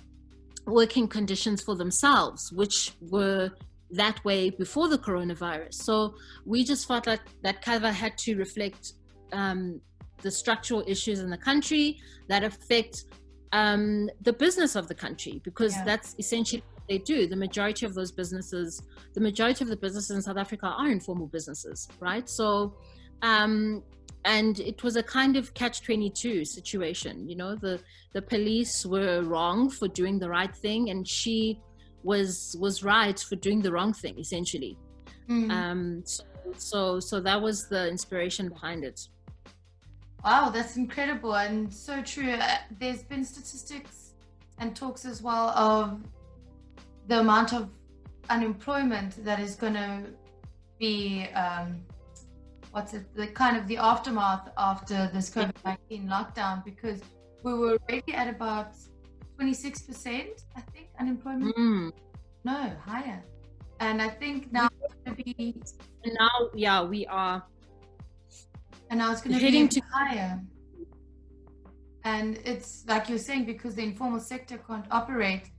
[0.65, 3.51] working conditions for themselves, which were
[3.95, 5.73] that way before the coronavirus.
[5.73, 8.93] So we just felt like that cover had to reflect
[9.33, 9.81] um,
[10.21, 13.05] the structural issues in the country that affect
[13.51, 15.83] um, the business of the country because yeah.
[15.83, 17.27] that's essentially what they do.
[17.27, 18.81] The majority of those businesses,
[19.13, 22.29] the majority of the businesses in South Africa are informal businesses, right?
[22.29, 22.75] So,
[23.21, 23.83] um,
[24.25, 27.79] and it was a kind of catch 22 situation you know the
[28.13, 31.61] the police were wrong for doing the right thing and she
[32.05, 34.77] was was right for doing the wrong thing essentially.
[35.29, 35.51] Mm.
[35.51, 36.23] um so,
[36.55, 39.07] so so that was the inspiration behind it.
[40.23, 42.31] Wow that's incredible and so true.
[42.31, 44.13] Uh, there's been statistics
[44.59, 46.01] and talks as well of
[47.07, 47.69] the amount of
[48.29, 50.03] unemployment that is going to
[50.79, 51.83] be um,
[52.71, 56.99] what's it the kind of the aftermath after this covid-19 lockdown because
[57.43, 58.71] we were already at about
[59.39, 61.91] 26% i think unemployment mm.
[62.43, 63.23] no higher
[63.79, 65.55] and i think now it's going to be
[66.05, 67.43] now yeah we are
[68.89, 70.39] and now it's going to be to higher
[72.03, 75.49] and it's like you're saying because the informal sector can't operate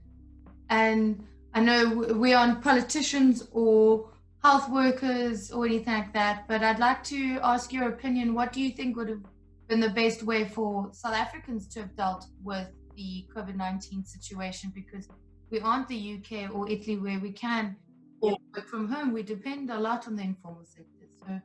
[0.69, 4.09] and i know we aren't politicians or
[4.43, 6.47] health workers or anything like that.
[6.47, 8.33] But I'd like to ask your opinion.
[8.33, 9.25] What do you think would have
[9.67, 14.71] been the best way for South Africans to have dealt with the COVID 19 situation?
[14.75, 15.07] Because
[15.51, 17.77] we aren't the UK or Italy where we can
[18.21, 19.13] or work from home.
[19.13, 21.07] We depend a lot on the informal sector.
[21.19, 21.39] So,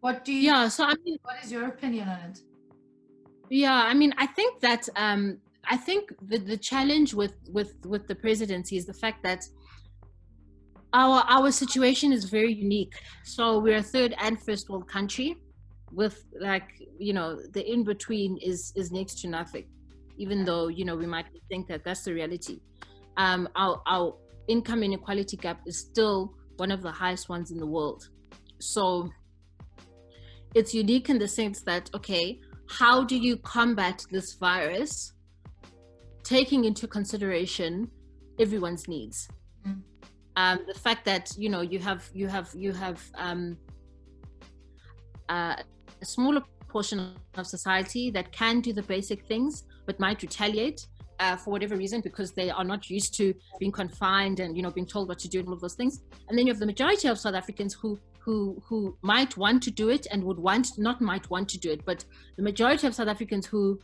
[0.00, 0.42] what do you?
[0.50, 0.68] Yeah.
[0.68, 2.40] So I mean, what is your opinion on it?
[3.50, 8.06] Yeah, I mean, I think that um, I think the the challenge with with with
[8.08, 9.44] the presidency is the fact that
[10.92, 12.94] our our situation is very unique.
[13.24, 15.36] So we're a third and first world country,
[15.92, 19.66] with like you know the in between is is next to nothing.
[20.24, 22.56] Even though you know we might think that that's the reality,
[23.16, 24.06] um, our our
[24.48, 28.02] income inequality gap is still one of the highest ones in the world.
[28.60, 29.10] So
[30.54, 35.12] it's unique in the sense that okay, how do you combat this virus,
[36.22, 37.90] taking into consideration
[38.38, 39.28] everyone's needs?
[39.66, 39.82] Mm
[40.36, 43.56] um, the fact that you know you have you have you have um,
[45.28, 45.56] uh,
[46.00, 50.86] a smaller portion of society that can do the basic things but might retaliate
[51.18, 54.70] uh, for whatever reason because they are not used to being confined and you know
[54.70, 56.70] being told what to do and all of those things and then you have the
[56.74, 60.66] majority of south africans who who who might want to do it and would want
[60.78, 62.04] not might want to do it but
[62.36, 63.78] the majority of south africans who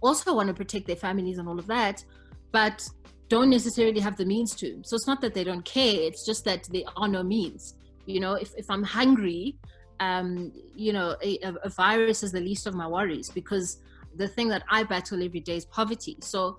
[0.00, 2.04] also want to protect their families and all of that
[2.52, 2.88] but
[3.32, 4.82] don't necessarily have the means to.
[4.84, 7.76] So it's not that they don't care, it's just that there are no means.
[8.04, 9.56] You know, if, if I'm hungry,
[10.00, 13.78] um, you know, a, a virus is the least of my worries because
[14.16, 16.16] the thing that I battle every day is poverty.
[16.20, 16.58] So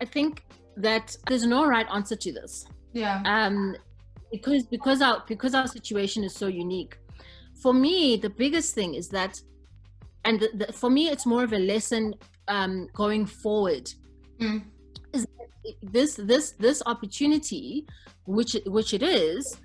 [0.00, 0.44] I think
[0.76, 2.66] that there's no right answer to this.
[2.92, 3.22] Yeah.
[3.24, 3.76] Um,
[4.30, 6.98] because because our because our situation is so unique.
[7.62, 9.40] For me, the biggest thing is that,
[10.24, 12.14] and the, the, for me, it's more of a lesson
[12.48, 13.90] um, going forward.
[14.40, 14.64] Mm
[15.82, 17.86] this this this opportunity
[18.26, 19.56] which which it is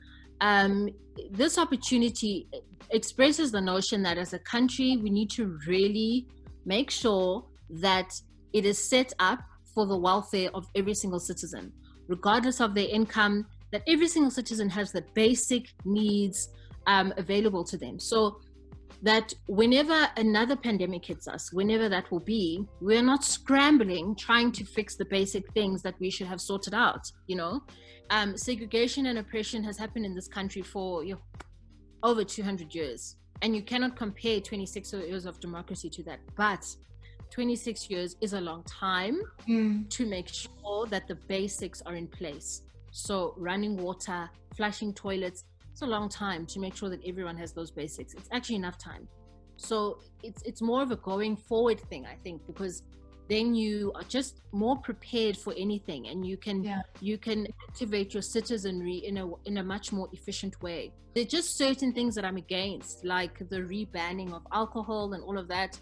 [0.41, 0.89] um,
[1.31, 2.47] this opportunity
[2.91, 6.27] expresses the notion that as a country we need to really
[6.65, 8.13] make sure that
[8.53, 9.39] it is set up
[9.73, 11.71] for the welfare of every single citizen
[12.07, 16.49] regardless of their income that every single citizen has the basic needs
[16.87, 18.39] um, available to them so
[19.01, 24.65] that whenever another pandemic hits us, whenever that will be, we're not scrambling trying to
[24.65, 27.09] fix the basic things that we should have sorted out.
[27.27, 27.61] You know,
[28.09, 31.21] um, segregation and oppression has happened in this country for you know,
[32.03, 36.19] over 200 years, and you cannot compare 26 years of democracy to that.
[36.35, 36.65] But
[37.31, 39.89] 26 years is a long time mm.
[39.89, 42.63] to make sure that the basics are in place.
[42.91, 47.53] So, running water, flushing toilets, it's a long time to make sure that everyone has
[47.53, 48.13] those basics.
[48.13, 49.07] It's actually enough time.
[49.59, 52.83] So it's it's more of a going forward thing, I think, because
[53.29, 56.81] then you are just more prepared for anything and you can yeah.
[56.99, 60.91] you can activate your citizenry in a in a much more efficient way.
[61.13, 65.47] There's just certain things that i'm against like the rebanning of alcohol and all of
[65.47, 65.79] that.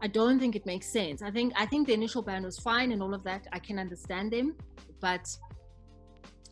[0.00, 1.22] I don't think it makes sense.
[1.22, 3.46] I think i think the initial ban was fine and all of that.
[3.52, 4.56] I can understand them
[5.00, 5.28] but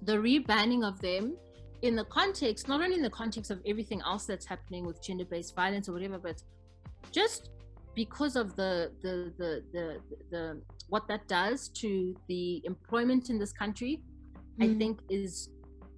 [0.02, 1.36] the rebanning of them
[1.82, 5.54] in the context, not only in the context of everything else that's happening with gender-based
[5.54, 6.42] violence or whatever, but
[7.12, 7.50] just
[7.96, 13.52] because of the the the the, the what that does to the employment in this
[13.52, 14.02] country,
[14.60, 14.64] mm.
[14.64, 15.50] I think is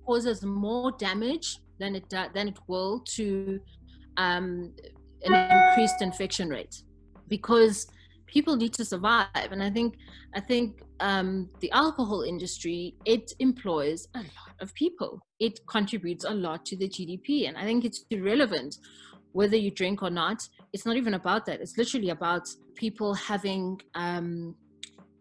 [0.07, 3.61] causes more damage than it than it will to
[4.17, 4.73] um,
[5.25, 6.83] an increased infection rate
[7.29, 7.89] because
[8.27, 9.97] people need to survive and i think
[10.35, 16.31] i think um, the alcohol industry it employs a lot of people it contributes a
[16.31, 18.77] lot to the gdp and i think it's irrelevant
[19.39, 20.39] whether you drink or not
[20.73, 24.55] it's not even about that it's literally about people having um,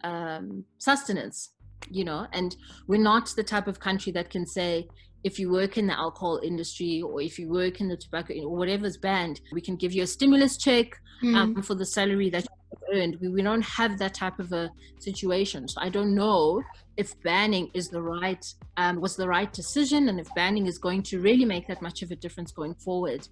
[0.03, 1.51] um, sustenance
[1.91, 2.55] you know and
[2.87, 4.87] we're not the type of country that can say
[5.23, 8.55] if you work in the alcohol industry or if you work in the tobacco or
[8.57, 10.87] whatever's banned we can give you a stimulus check
[11.23, 11.35] mm.
[11.35, 12.45] um, for the salary that
[12.93, 16.61] earned we, we don't have that type of a situation so i don't know
[16.97, 18.45] if banning is the right
[18.77, 22.01] um, was the right decision and if banning is going to really make that much
[22.01, 23.27] of a difference going forward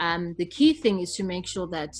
[0.00, 1.94] um, the key thing is to make sure that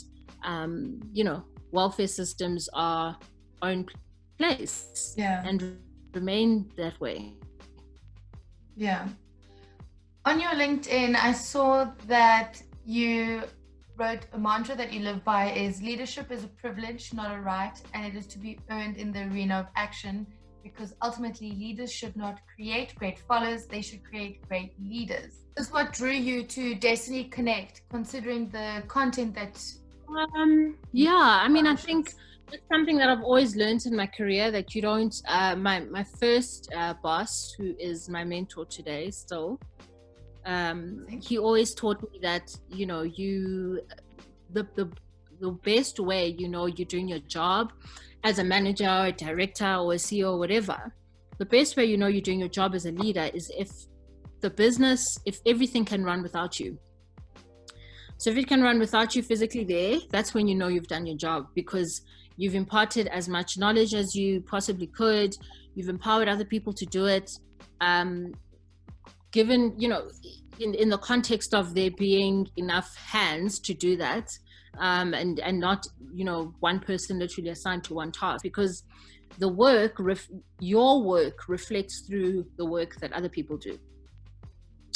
[0.44, 3.16] um, you know welfare systems are
[3.62, 3.86] own
[4.38, 5.42] place yeah.
[5.46, 5.78] and
[6.14, 7.34] remain that way.
[8.76, 9.08] Yeah.
[10.24, 13.42] On your LinkedIn, I saw that you
[13.96, 17.80] wrote a mantra that you live by is leadership is a privilege, not a right,
[17.92, 20.26] and it is to be earned in the arena of action
[20.62, 25.44] because ultimately leaders should not create great followers, they should create great leaders.
[25.56, 29.62] This is what drew you to Destiny Connect, considering the content that
[30.38, 32.14] um yeah, I mean I think
[32.52, 35.14] it's something that I've always learned in my career that you don't.
[35.26, 39.58] Uh, my my first uh, boss, who is my mentor today, still,
[40.46, 43.80] um, he always taught me that you know you,
[44.52, 44.90] the the
[45.40, 47.72] the best way you know you're doing your job
[48.22, 50.94] as a manager or a director or a CEO or whatever.
[51.38, 53.70] The best way you know you're doing your job as a leader is if
[54.40, 56.78] the business, if everything can run without you.
[58.18, 61.06] So if it can run without you physically there, that's when you know you've done
[61.06, 62.02] your job because
[62.36, 65.36] You've imparted as much knowledge as you possibly could.
[65.74, 67.30] You've empowered other people to do it.
[67.80, 68.34] Um,
[69.34, 70.02] given, you know,
[70.60, 74.26] in, in the context of there being enough hands to do that,
[74.78, 75.80] um, and and not,
[76.18, 78.84] you know, one person literally assigned to one task, because
[79.38, 83.74] the work, ref- your work, reflects through the work that other people do.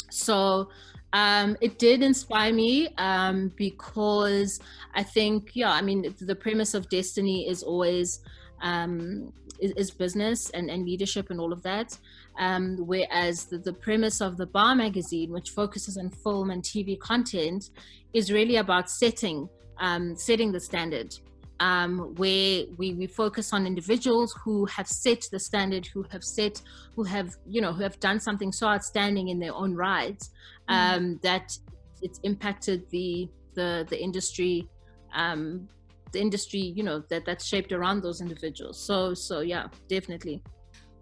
[0.09, 0.69] So
[1.11, 4.59] um, it did inspire me um, because
[4.95, 8.19] I think, yeah, I mean, the premise of Destiny is always
[8.61, 11.97] um, is, is, business and, and leadership and all of that.
[12.37, 16.97] Um, whereas the, the premise of the Bar magazine, which focuses on film and TV
[16.97, 17.69] content,
[18.13, 21.15] is really about setting um, setting the standard
[21.59, 26.61] um, where we, we focus on individuals who have set the standard, who have set,
[26.95, 30.29] who have, you know, who have done something so outstanding in their own rights
[30.69, 30.73] mm.
[30.73, 31.21] um, mm.
[31.21, 31.57] that
[32.01, 34.69] it's impacted the the the industry,
[35.13, 35.67] um,
[36.13, 38.79] the industry, you know, that that's shaped around those individuals.
[38.79, 40.41] So so yeah, definitely.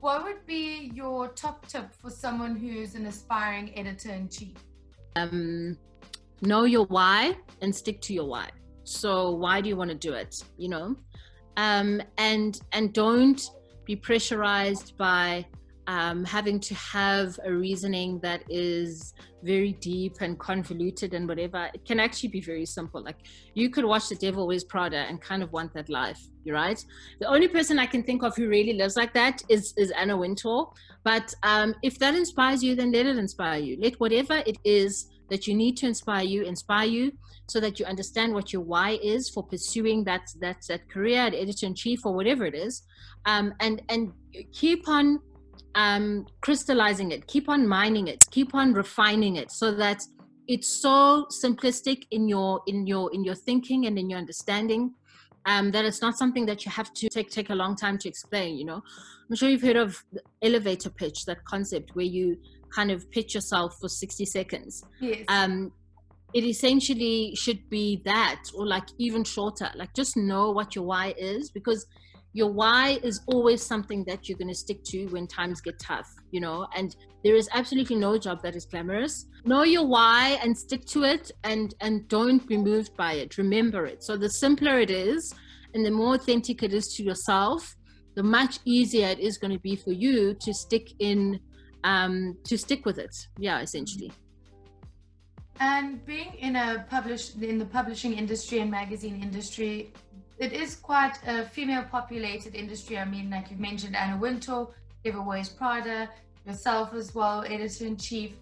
[0.07, 4.55] What would be your top tip for someone who's an aspiring editor in chief?
[5.17, 5.77] Um,
[6.39, 8.47] know your why and stick to your why
[8.85, 10.95] so why do you want to do it you know
[11.57, 13.51] um, and and don't
[13.83, 15.45] be pressurized by
[15.87, 21.85] um, having to have a reasoning that is very deep and convoluted and whatever it
[21.85, 23.01] can actually be very simple.
[23.01, 23.17] Like
[23.53, 26.21] you could watch the devil wears prada and kind of want that life
[26.51, 26.83] right?
[27.19, 30.17] The only person i can think of who really lives like that is is anna
[30.17, 30.67] wintour.
[31.03, 33.77] But um, if that inspires you then let it inspire you.
[33.79, 37.11] Let whatever it is that you need to inspire you inspire you
[37.47, 41.33] so that you understand what your why is for pursuing that that that career at
[41.33, 42.83] editor in chief or whatever it is.
[43.25, 44.13] Um, and and
[44.53, 45.19] keep on
[45.75, 50.01] um, crystallizing it keep on mining it keep on refining it so that
[50.47, 54.93] it's so simplistic in your in your in your thinking and in your understanding
[55.45, 58.07] um, that it's not something that you have to take take a long time to
[58.09, 58.81] explain you know
[59.29, 60.03] i'm sure you've heard of
[60.41, 62.37] elevator pitch that concept where you
[62.73, 64.83] kind of pitch yourself for 60 seconds.
[64.99, 65.25] Yes.
[65.27, 65.71] Um,
[66.33, 69.71] it essentially should be that, or like even shorter.
[69.75, 71.85] Like just know what your why is because
[72.37, 76.07] your why is always something that you're going to stick to when times get tough,
[76.29, 79.25] you know, and there is absolutely no job that is glamorous.
[79.43, 83.39] Know your why and stick to it and and don't be moved by it.
[83.39, 84.03] Remember it.
[84.03, 85.33] So the simpler it is
[85.73, 87.75] and the more authentic it is to yourself,
[88.15, 91.39] the much easier it is going to be for you to stick in
[91.83, 93.15] um, to stick with it.
[93.39, 94.11] Yeah, essentially.
[95.59, 99.91] And being in a publish in the publishing industry and magazine industry,
[100.39, 102.97] it is quite a female populated industry.
[102.97, 104.69] I mean, like you mentioned, Anna Wintour,
[105.05, 106.09] Wears Prada,
[106.45, 108.33] yourself as well, editor in chief.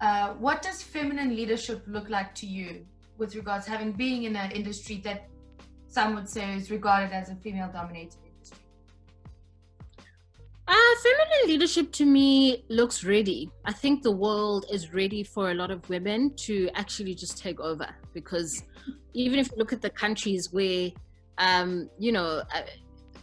[0.00, 2.86] Uh, what does feminine leadership look like to you
[3.18, 5.28] with regards having being in an industry that
[5.88, 8.58] some would say is regarded as a female dominated industry?
[10.68, 13.50] uh, feminine leadership to me looks ready.
[13.64, 17.58] I think the world is ready for a lot of women to actually just take
[17.58, 18.62] over because
[19.14, 20.90] even if you look at the countries where,
[21.38, 22.62] um, you know, uh,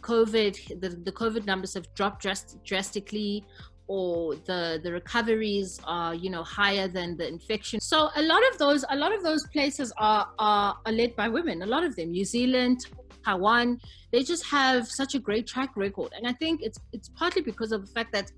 [0.00, 3.44] COVID, the, the COVID numbers have dropped drast- drastically
[3.88, 8.58] or the the recoveries are you know higher than the infection so a lot of
[8.58, 11.94] those a lot of those places are are, are led by women a lot of
[11.94, 12.84] them new zealand
[13.26, 13.80] Taiwan,
[14.12, 16.12] they just have such a great track record.
[16.16, 18.30] And I think it's it's partly because of the fact that,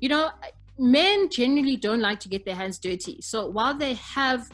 [0.00, 0.30] you know,
[0.78, 3.20] men generally don't like to get their hands dirty.
[3.20, 4.50] So while they have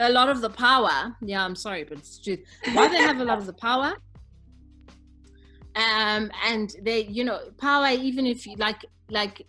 [0.00, 2.38] a lot of the power, yeah, I'm sorry, but it's true.
[2.72, 3.94] While they have a lot of the power,
[5.76, 9.46] um, and they, you know, power, even if you like, like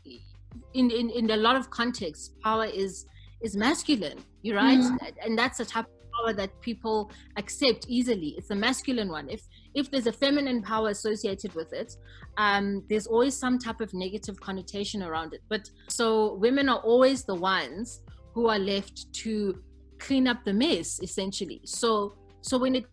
[0.73, 3.05] in, in, in a lot of contexts, power is
[3.41, 4.17] is masculine.
[4.41, 4.95] You're right, mm-hmm.
[5.23, 8.33] and that's the type of power that people accept easily.
[8.37, 9.29] It's a masculine one.
[9.29, 9.41] If
[9.73, 11.95] if there's a feminine power associated with it,
[12.37, 15.41] um, there's always some type of negative connotation around it.
[15.49, 18.01] But so women are always the ones
[18.33, 19.61] who are left to
[19.99, 21.61] clean up the mess, essentially.
[21.65, 22.85] So so when it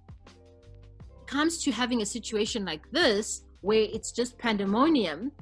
[1.27, 5.33] comes to having a situation like this, where it's just pandemonium,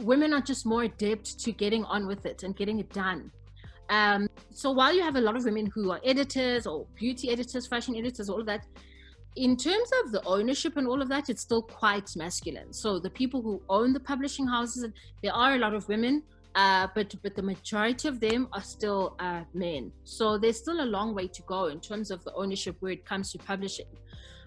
[0.00, 3.30] women are just more adept to getting on with it and getting it done.
[3.90, 7.66] Um, so while you have a lot of women who are editors or beauty editors,
[7.66, 8.66] fashion editors, all of that,
[9.36, 12.72] in terms of the ownership and all of that, it's still quite masculine.
[12.72, 14.84] So the people who own the publishing houses,
[15.22, 16.22] there are a lot of women,
[16.58, 19.92] uh, but but the majority of them are still uh, men.
[20.02, 23.04] So there's still a long way to go in terms of the ownership where it
[23.06, 23.86] comes to publishing.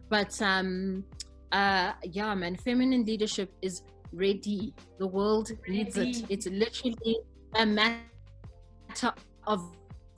[0.09, 1.05] But um,
[1.53, 4.73] uh, yeah, man, feminine leadership is ready.
[4.99, 6.25] The world needs it.
[6.27, 7.17] It's literally
[7.55, 9.13] a matter
[9.47, 9.59] of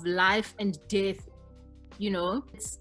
[0.03, 1.29] life and death.
[1.99, 2.79] You know, it's.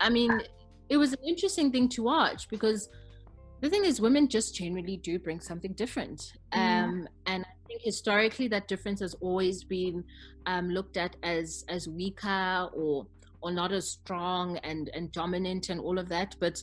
[0.00, 0.40] I mean,
[0.88, 2.88] it was an interesting thing to watch because
[3.60, 8.48] the thing is, women just generally do bring something different, um, and I think historically
[8.48, 10.04] that difference has always been
[10.46, 13.06] um, looked at as as weaker or
[13.42, 16.62] or not as strong and and dominant and all of that, but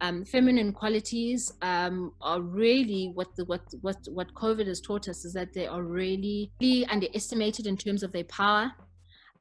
[0.00, 5.24] um, feminine qualities um, are really what the what what what COVID has taught us
[5.24, 8.72] is that they are really, really underestimated in terms of their power,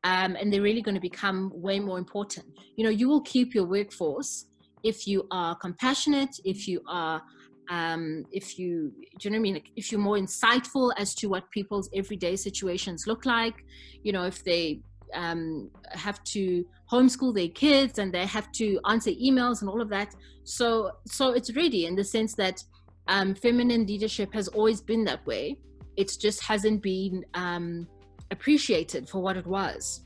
[0.03, 2.45] um, and they're really going to become way more important.
[2.75, 4.45] You know, you will keep your workforce
[4.83, 7.21] if you are compassionate, if you are
[7.69, 9.63] um, if you do you know what I mean?
[9.75, 13.63] If you're more insightful as to what people's everyday situations look like,
[14.03, 14.81] you know, if they
[15.13, 19.89] um, have to homeschool their kids and they have to answer emails and all of
[19.89, 20.15] that.
[20.43, 22.63] So, so it's ready in the sense that
[23.07, 25.57] um, feminine leadership has always been that way.
[25.97, 27.87] It just hasn't been um,
[28.31, 30.05] appreciated for what it was.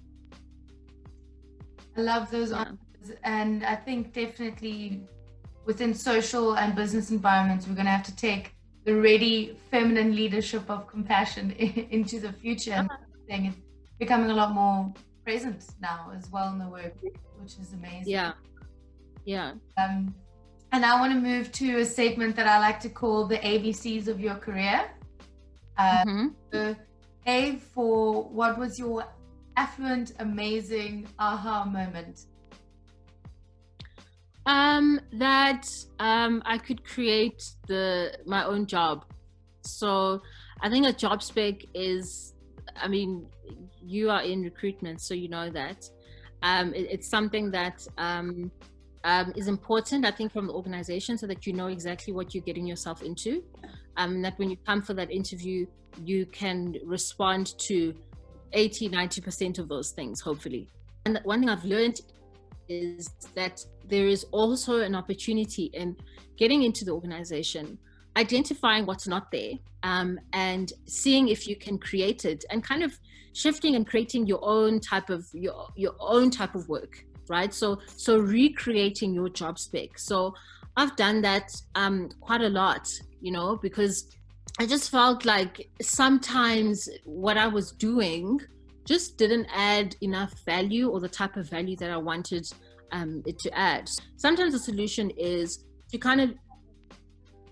[1.96, 2.66] I love those yeah.
[2.66, 5.06] answers, and I think definitely
[5.66, 8.56] within social and business environments, we're going to have to take
[8.86, 11.52] the ready feminine leadership of compassion
[11.92, 12.74] into the future.
[12.74, 12.98] Uh-huh.
[13.30, 13.58] And it's
[14.00, 14.94] becoming a lot more
[15.24, 16.94] present now as well in the work,
[17.40, 18.12] which is amazing.
[18.12, 18.34] Yeah.
[19.26, 19.54] Yeah.
[19.78, 20.14] Um,
[20.74, 24.08] and I want to move to a segment that I like to call the ABCs
[24.08, 24.90] of your career.
[25.78, 26.28] Uh, mm-hmm.
[26.52, 26.76] so
[27.26, 29.06] a for what was your
[29.56, 32.26] affluent, amazing aha moment?
[34.46, 35.70] Um, that
[36.00, 39.06] um, I could create the my own job.
[39.62, 40.22] So
[40.62, 42.34] I think a job spec is,
[42.76, 43.26] I mean,
[43.82, 45.90] you are in recruitment, so you know that.
[46.42, 48.52] Um, it, it's something that um,
[49.04, 52.44] um, is important, I think, from the organization so that you know exactly what you're
[52.44, 53.44] getting yourself into.
[53.98, 55.66] Um, that when you come for that interview,
[56.04, 57.94] you can respond to
[58.54, 60.68] 80, 90% of those things, hopefully.
[61.06, 62.02] And one thing I've learned
[62.70, 65.96] is that there is also an opportunity in
[66.38, 67.78] getting into the organization
[68.16, 72.98] identifying what's not there um, and seeing if you can create it and kind of
[73.34, 77.54] shifting and creating your own type of your your own type of work right?
[77.54, 79.98] So so recreating your job spec.
[79.98, 80.36] So
[80.78, 82.90] i've done that um, quite a lot
[83.22, 84.08] you know because
[84.60, 88.40] i just felt like sometimes what i was doing
[88.86, 92.52] just didn't add enough value or the type of value that i wanted
[92.94, 93.90] um, to add.
[94.16, 96.34] Sometimes the solution is to kind of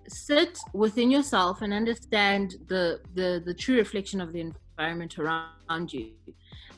[0.08, 6.12] sit within yourself and understand the the the true reflection of the environment around you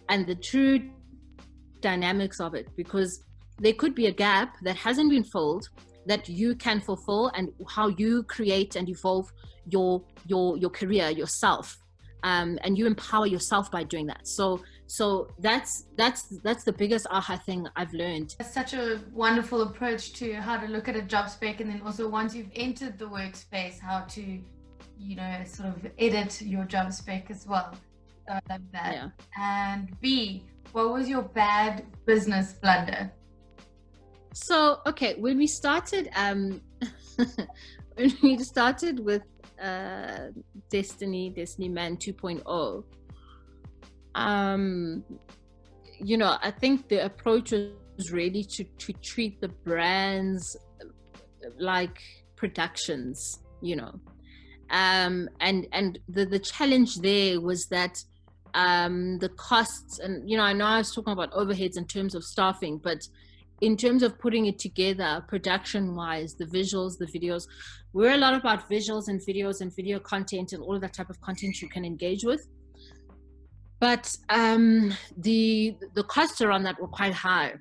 [0.09, 0.89] and the true
[1.82, 3.24] dynamics of it because
[3.59, 5.68] there could be a gap that hasn't been filled
[6.05, 9.28] that you can fulfill and how you create and evolve
[9.68, 11.78] your your your career yourself
[12.24, 14.28] um, and you empower yourself by doing that.
[14.28, 14.61] So
[14.94, 18.36] so that's that's that's the biggest aha thing i've learned.
[18.38, 21.82] That's such a wonderful approach to how to look at a job spec and then
[21.84, 24.22] also once you've entered the workspace how to
[25.00, 27.74] you know sort of edit your job spec as well.
[28.28, 28.94] So i love that.
[28.94, 29.10] Yeah.
[29.36, 33.12] and b what was your bad business blunder?
[34.36, 36.62] So okay when we started um
[37.96, 39.24] when we started with
[39.60, 40.28] uh
[40.70, 42.84] destiny destiny man 2.0
[44.16, 45.03] um,
[45.99, 50.57] you know, I think the approach was really to, to treat the brands
[51.57, 51.99] like
[52.36, 53.99] productions, you know.
[54.70, 58.03] Um, and and the the challenge there was that
[58.55, 62.16] um, the costs and you know I know I was talking about overheads in terms
[62.16, 62.99] of staffing, but
[63.61, 67.43] in terms of putting it together production wise the visuals the videos
[67.93, 71.09] we're a lot about visuals and videos and video content and all of that type
[71.09, 72.47] of content you can engage with
[73.86, 77.53] but um, the the costs around that were quite high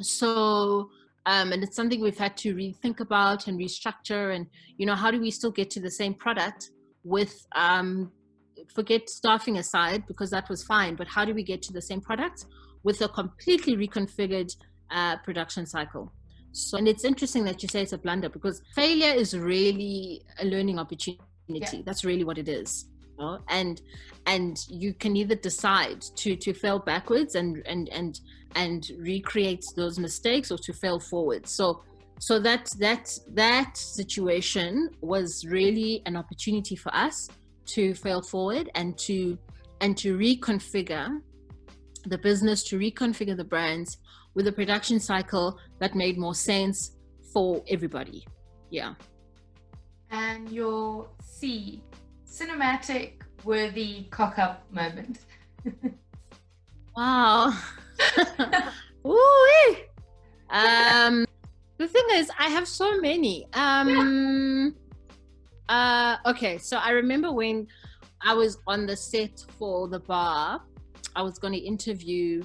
[0.00, 0.90] so
[1.32, 4.46] um, and it's something we've had to rethink about and restructure and
[4.78, 6.70] you know how do we still get to the same product
[7.14, 8.10] with um,
[8.74, 12.00] forget staffing aside because that was fine but how do we get to the same
[12.00, 12.46] product
[12.82, 14.54] with a completely reconfigured
[14.90, 16.12] uh, production cycle.
[16.52, 20.44] So, and it's interesting that you say it's a blunder because failure is really a
[20.44, 21.18] learning opportunity.
[21.48, 21.82] Yeah.
[21.84, 22.86] That's really what it is.
[23.18, 23.38] Know?
[23.48, 23.80] And
[24.26, 28.20] and you can either decide to to fail backwards and and and
[28.54, 31.46] and recreate those mistakes or to fail forward.
[31.46, 31.82] So
[32.18, 37.28] so that that that situation was really an opportunity for us
[37.66, 39.38] to fail forward and to
[39.80, 41.20] and to reconfigure
[42.04, 43.98] the business to reconfigure the brands
[44.34, 46.96] with a production cycle that made more sense
[47.32, 48.24] for everybody.
[48.70, 48.94] Yeah.
[50.10, 51.82] And your C,
[52.32, 55.18] cinematic worthy cock up moment.
[56.96, 57.52] wow.
[59.06, 59.76] Ooh.
[60.48, 61.26] Um,
[61.78, 63.46] the thing is, I have so many.
[63.52, 64.74] Um,
[65.68, 67.66] uh, okay, so I remember when
[68.22, 70.62] I was on the set for the bar,
[71.14, 72.42] I was going to interview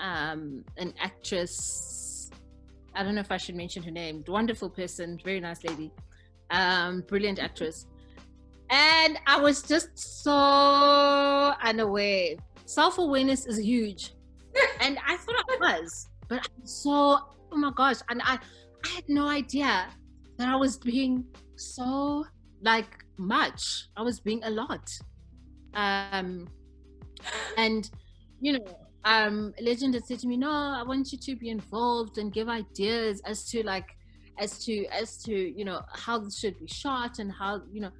[0.00, 2.30] um, an actress.
[2.94, 4.24] I don't know if I should mention her name.
[4.26, 5.92] Wonderful person, very nice lady,
[6.50, 7.86] um, brilliant actress.
[8.70, 12.36] And I was just so unaware.
[12.66, 14.12] Self awareness is huge,
[14.80, 17.20] and I thought I was, but I saw.
[17.52, 17.96] Oh my gosh!
[18.08, 18.38] And I,
[18.84, 19.88] I had no idea
[20.36, 21.24] that I was being
[21.56, 22.24] so
[22.62, 23.88] like much.
[23.96, 24.88] I was being a lot,
[25.74, 26.46] um,
[27.56, 27.90] and
[28.40, 28.64] you know
[29.04, 32.48] um legend had said to me no i want you to be involved and give
[32.48, 33.96] ideas as to like
[34.38, 37.90] as to as to you know how this should be shot and how you know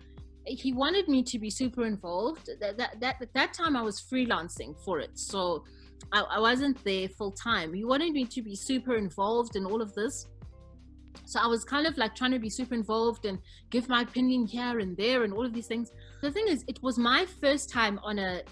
[0.59, 4.01] he wanted me to be super involved that that, that at that time i was
[4.01, 5.64] freelancing for it so
[6.12, 9.82] I, I wasn't there full time he wanted me to be super involved in all
[9.82, 10.26] of this
[11.24, 13.38] so I was kind of like trying to be super involved and
[13.70, 15.92] give my opinion here and there and all of these things.
[16.22, 18.42] The thing is, it was my first time on a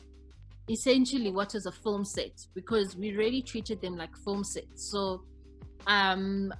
[0.70, 4.90] essentially what is a film set because we really treated them like film sets.
[4.90, 5.24] So,
[5.86, 6.52] um,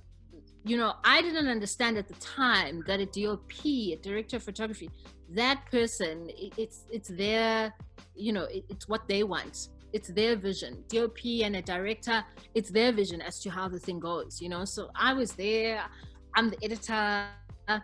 [0.64, 4.90] you know, I didn't understand at the time that a DOP, a director of photography,
[5.30, 7.72] that person, it, it's it's their,
[8.14, 9.68] you know, it, it's what they want.
[9.92, 10.84] It's their vision.
[10.88, 12.22] DOP and a director,
[12.54, 14.40] it's their vision as to how the thing goes.
[14.40, 15.82] You know, so I was there.
[16.34, 17.28] I'm the editor.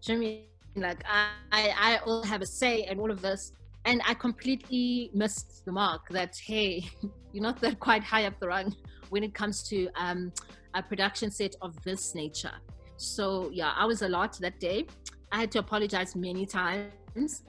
[0.00, 3.52] Jimmy, like I, I, all have a say and all of this
[3.84, 6.84] and I completely missed the mark that hey,
[7.32, 8.74] you're not that quite high up the rung
[9.10, 10.32] when it comes to um,
[10.74, 12.52] a production set of this nature.
[12.96, 14.86] So yeah, I was a lot that day.
[15.32, 17.42] I had to apologize many times,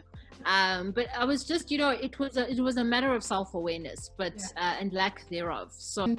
[0.45, 3.23] um, but I was just you know it was a, it was a matter of
[3.23, 4.73] self awareness, but yeah.
[4.73, 5.71] uh, and lack thereof.
[5.71, 6.15] So.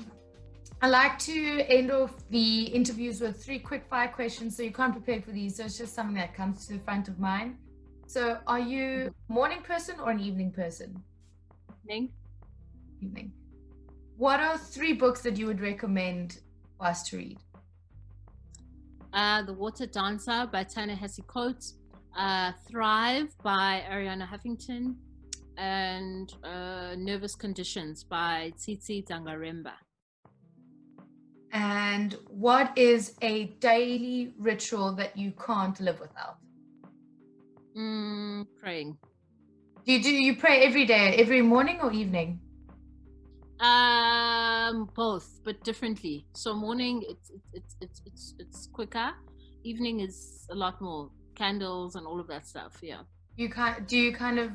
[0.82, 4.92] I like to end off the interviews with three quick fire questions so you can't
[4.92, 5.57] prepare for these.
[5.57, 7.57] So it's just something that comes to the front of mind.
[8.07, 11.02] So, are you morning person or an evening person?
[11.82, 12.11] Evening.
[13.00, 13.32] Evening.
[14.16, 16.40] What are three books that you would recommend
[16.77, 17.39] for us to read?
[19.12, 21.79] Uh, the Water Dancer by Ta-Nehisi Coates,
[22.16, 24.97] uh, Thrive by Arianna Huffington,
[25.57, 29.72] and uh, Nervous Conditions by Tsitsi Dangarembga.
[31.53, 36.37] And what is a daily ritual that you can't live without?
[37.77, 38.99] Mm, praying.
[39.87, 42.41] Do you do you pray every day, every morning or evening?
[43.61, 46.26] Um, both, but differently.
[46.34, 49.12] So morning, it's it's it's it's it's quicker.
[49.64, 52.78] Evening is a lot more candles and all of that stuff.
[52.82, 53.00] Yeah.
[53.36, 54.52] You kind do you kind of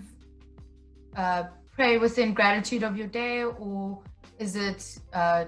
[1.15, 3.99] uh, pray within gratitude of your day, or
[4.37, 5.45] is it uh,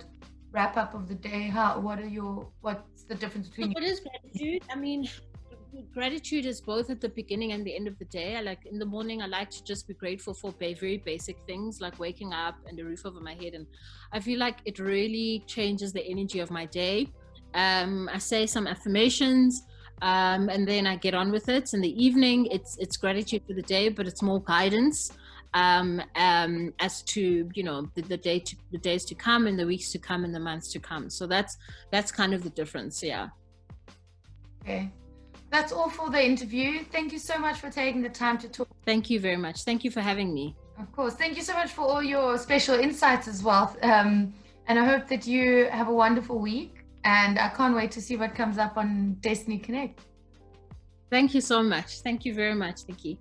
[0.51, 1.43] wrap up of the day?
[1.47, 1.79] How?
[1.79, 2.47] What are your?
[2.61, 3.71] What's the difference between?
[3.73, 4.63] What is gratitude?
[4.71, 5.07] I mean,
[5.93, 8.35] gratitude is both at the beginning and the end of the day.
[8.35, 11.81] I like in the morning, I like to just be grateful for very basic things
[11.81, 13.53] like waking up and a roof over my head.
[13.53, 13.65] And
[14.11, 17.07] I feel like it really changes the energy of my day.
[17.53, 19.63] Um, I say some affirmations.
[20.01, 21.73] Um, and then I get on with it.
[21.73, 25.13] In the evening, it's it's gratitude for the day, but it's more guidance
[25.53, 29.57] um, um, as to you know the, the day to the days to come and
[29.57, 31.09] the weeks to come and the months to come.
[31.09, 31.57] So that's
[31.91, 33.01] that's kind of the difference.
[33.01, 33.29] Yeah.
[34.61, 34.91] Okay.
[35.53, 36.83] That's all for the interview.
[36.83, 38.67] Thank you so much for taking the time to talk.
[38.85, 39.65] Thank you very much.
[39.65, 40.55] Thank you for having me.
[40.79, 41.13] Of course.
[41.13, 43.77] Thank you so much for all your special insights as well.
[43.83, 44.33] Um,
[44.65, 46.83] and I hope that you have a wonderful week.
[47.03, 49.99] And I can't wait to see what comes up on Destiny Connect.
[51.11, 51.99] Thank you so much.
[51.99, 53.19] Thank you very much, Nicky.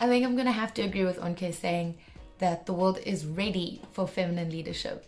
[0.00, 1.98] I think I'm going to have to agree with Onke saying
[2.38, 5.04] that the world is ready for feminine leadership.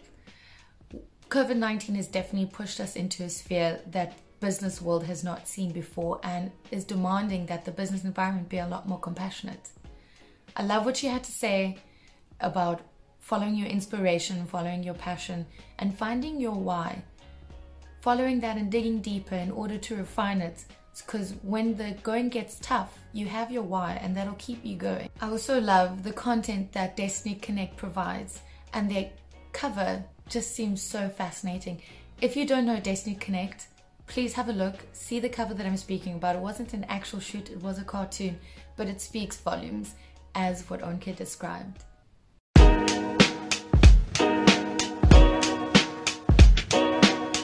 [1.30, 4.12] COVID 19 has definitely pushed us into a sphere that
[4.44, 8.66] business world has not seen before and is demanding that the business environment be a
[8.74, 9.70] lot more compassionate.
[10.54, 11.78] I love what she had to say
[12.40, 12.82] about
[13.20, 15.46] following your inspiration, following your passion,
[15.78, 17.02] and finding your why.
[18.02, 20.66] Following that and digging deeper in order to refine it.
[20.94, 25.08] Because when the going gets tough, you have your why, and that'll keep you going.
[25.22, 28.42] I also love the content that Destiny Connect provides,
[28.74, 29.08] and their
[29.52, 31.80] cover just seems so fascinating.
[32.20, 33.68] If you don't know Destiny Connect,
[34.06, 34.76] please have a look.
[34.92, 36.36] See the cover that I'm speaking about.
[36.36, 38.38] It wasn't an actual shoot, it was a cartoon,
[38.76, 39.94] but it speaks volumes
[40.34, 41.84] as what Onke described.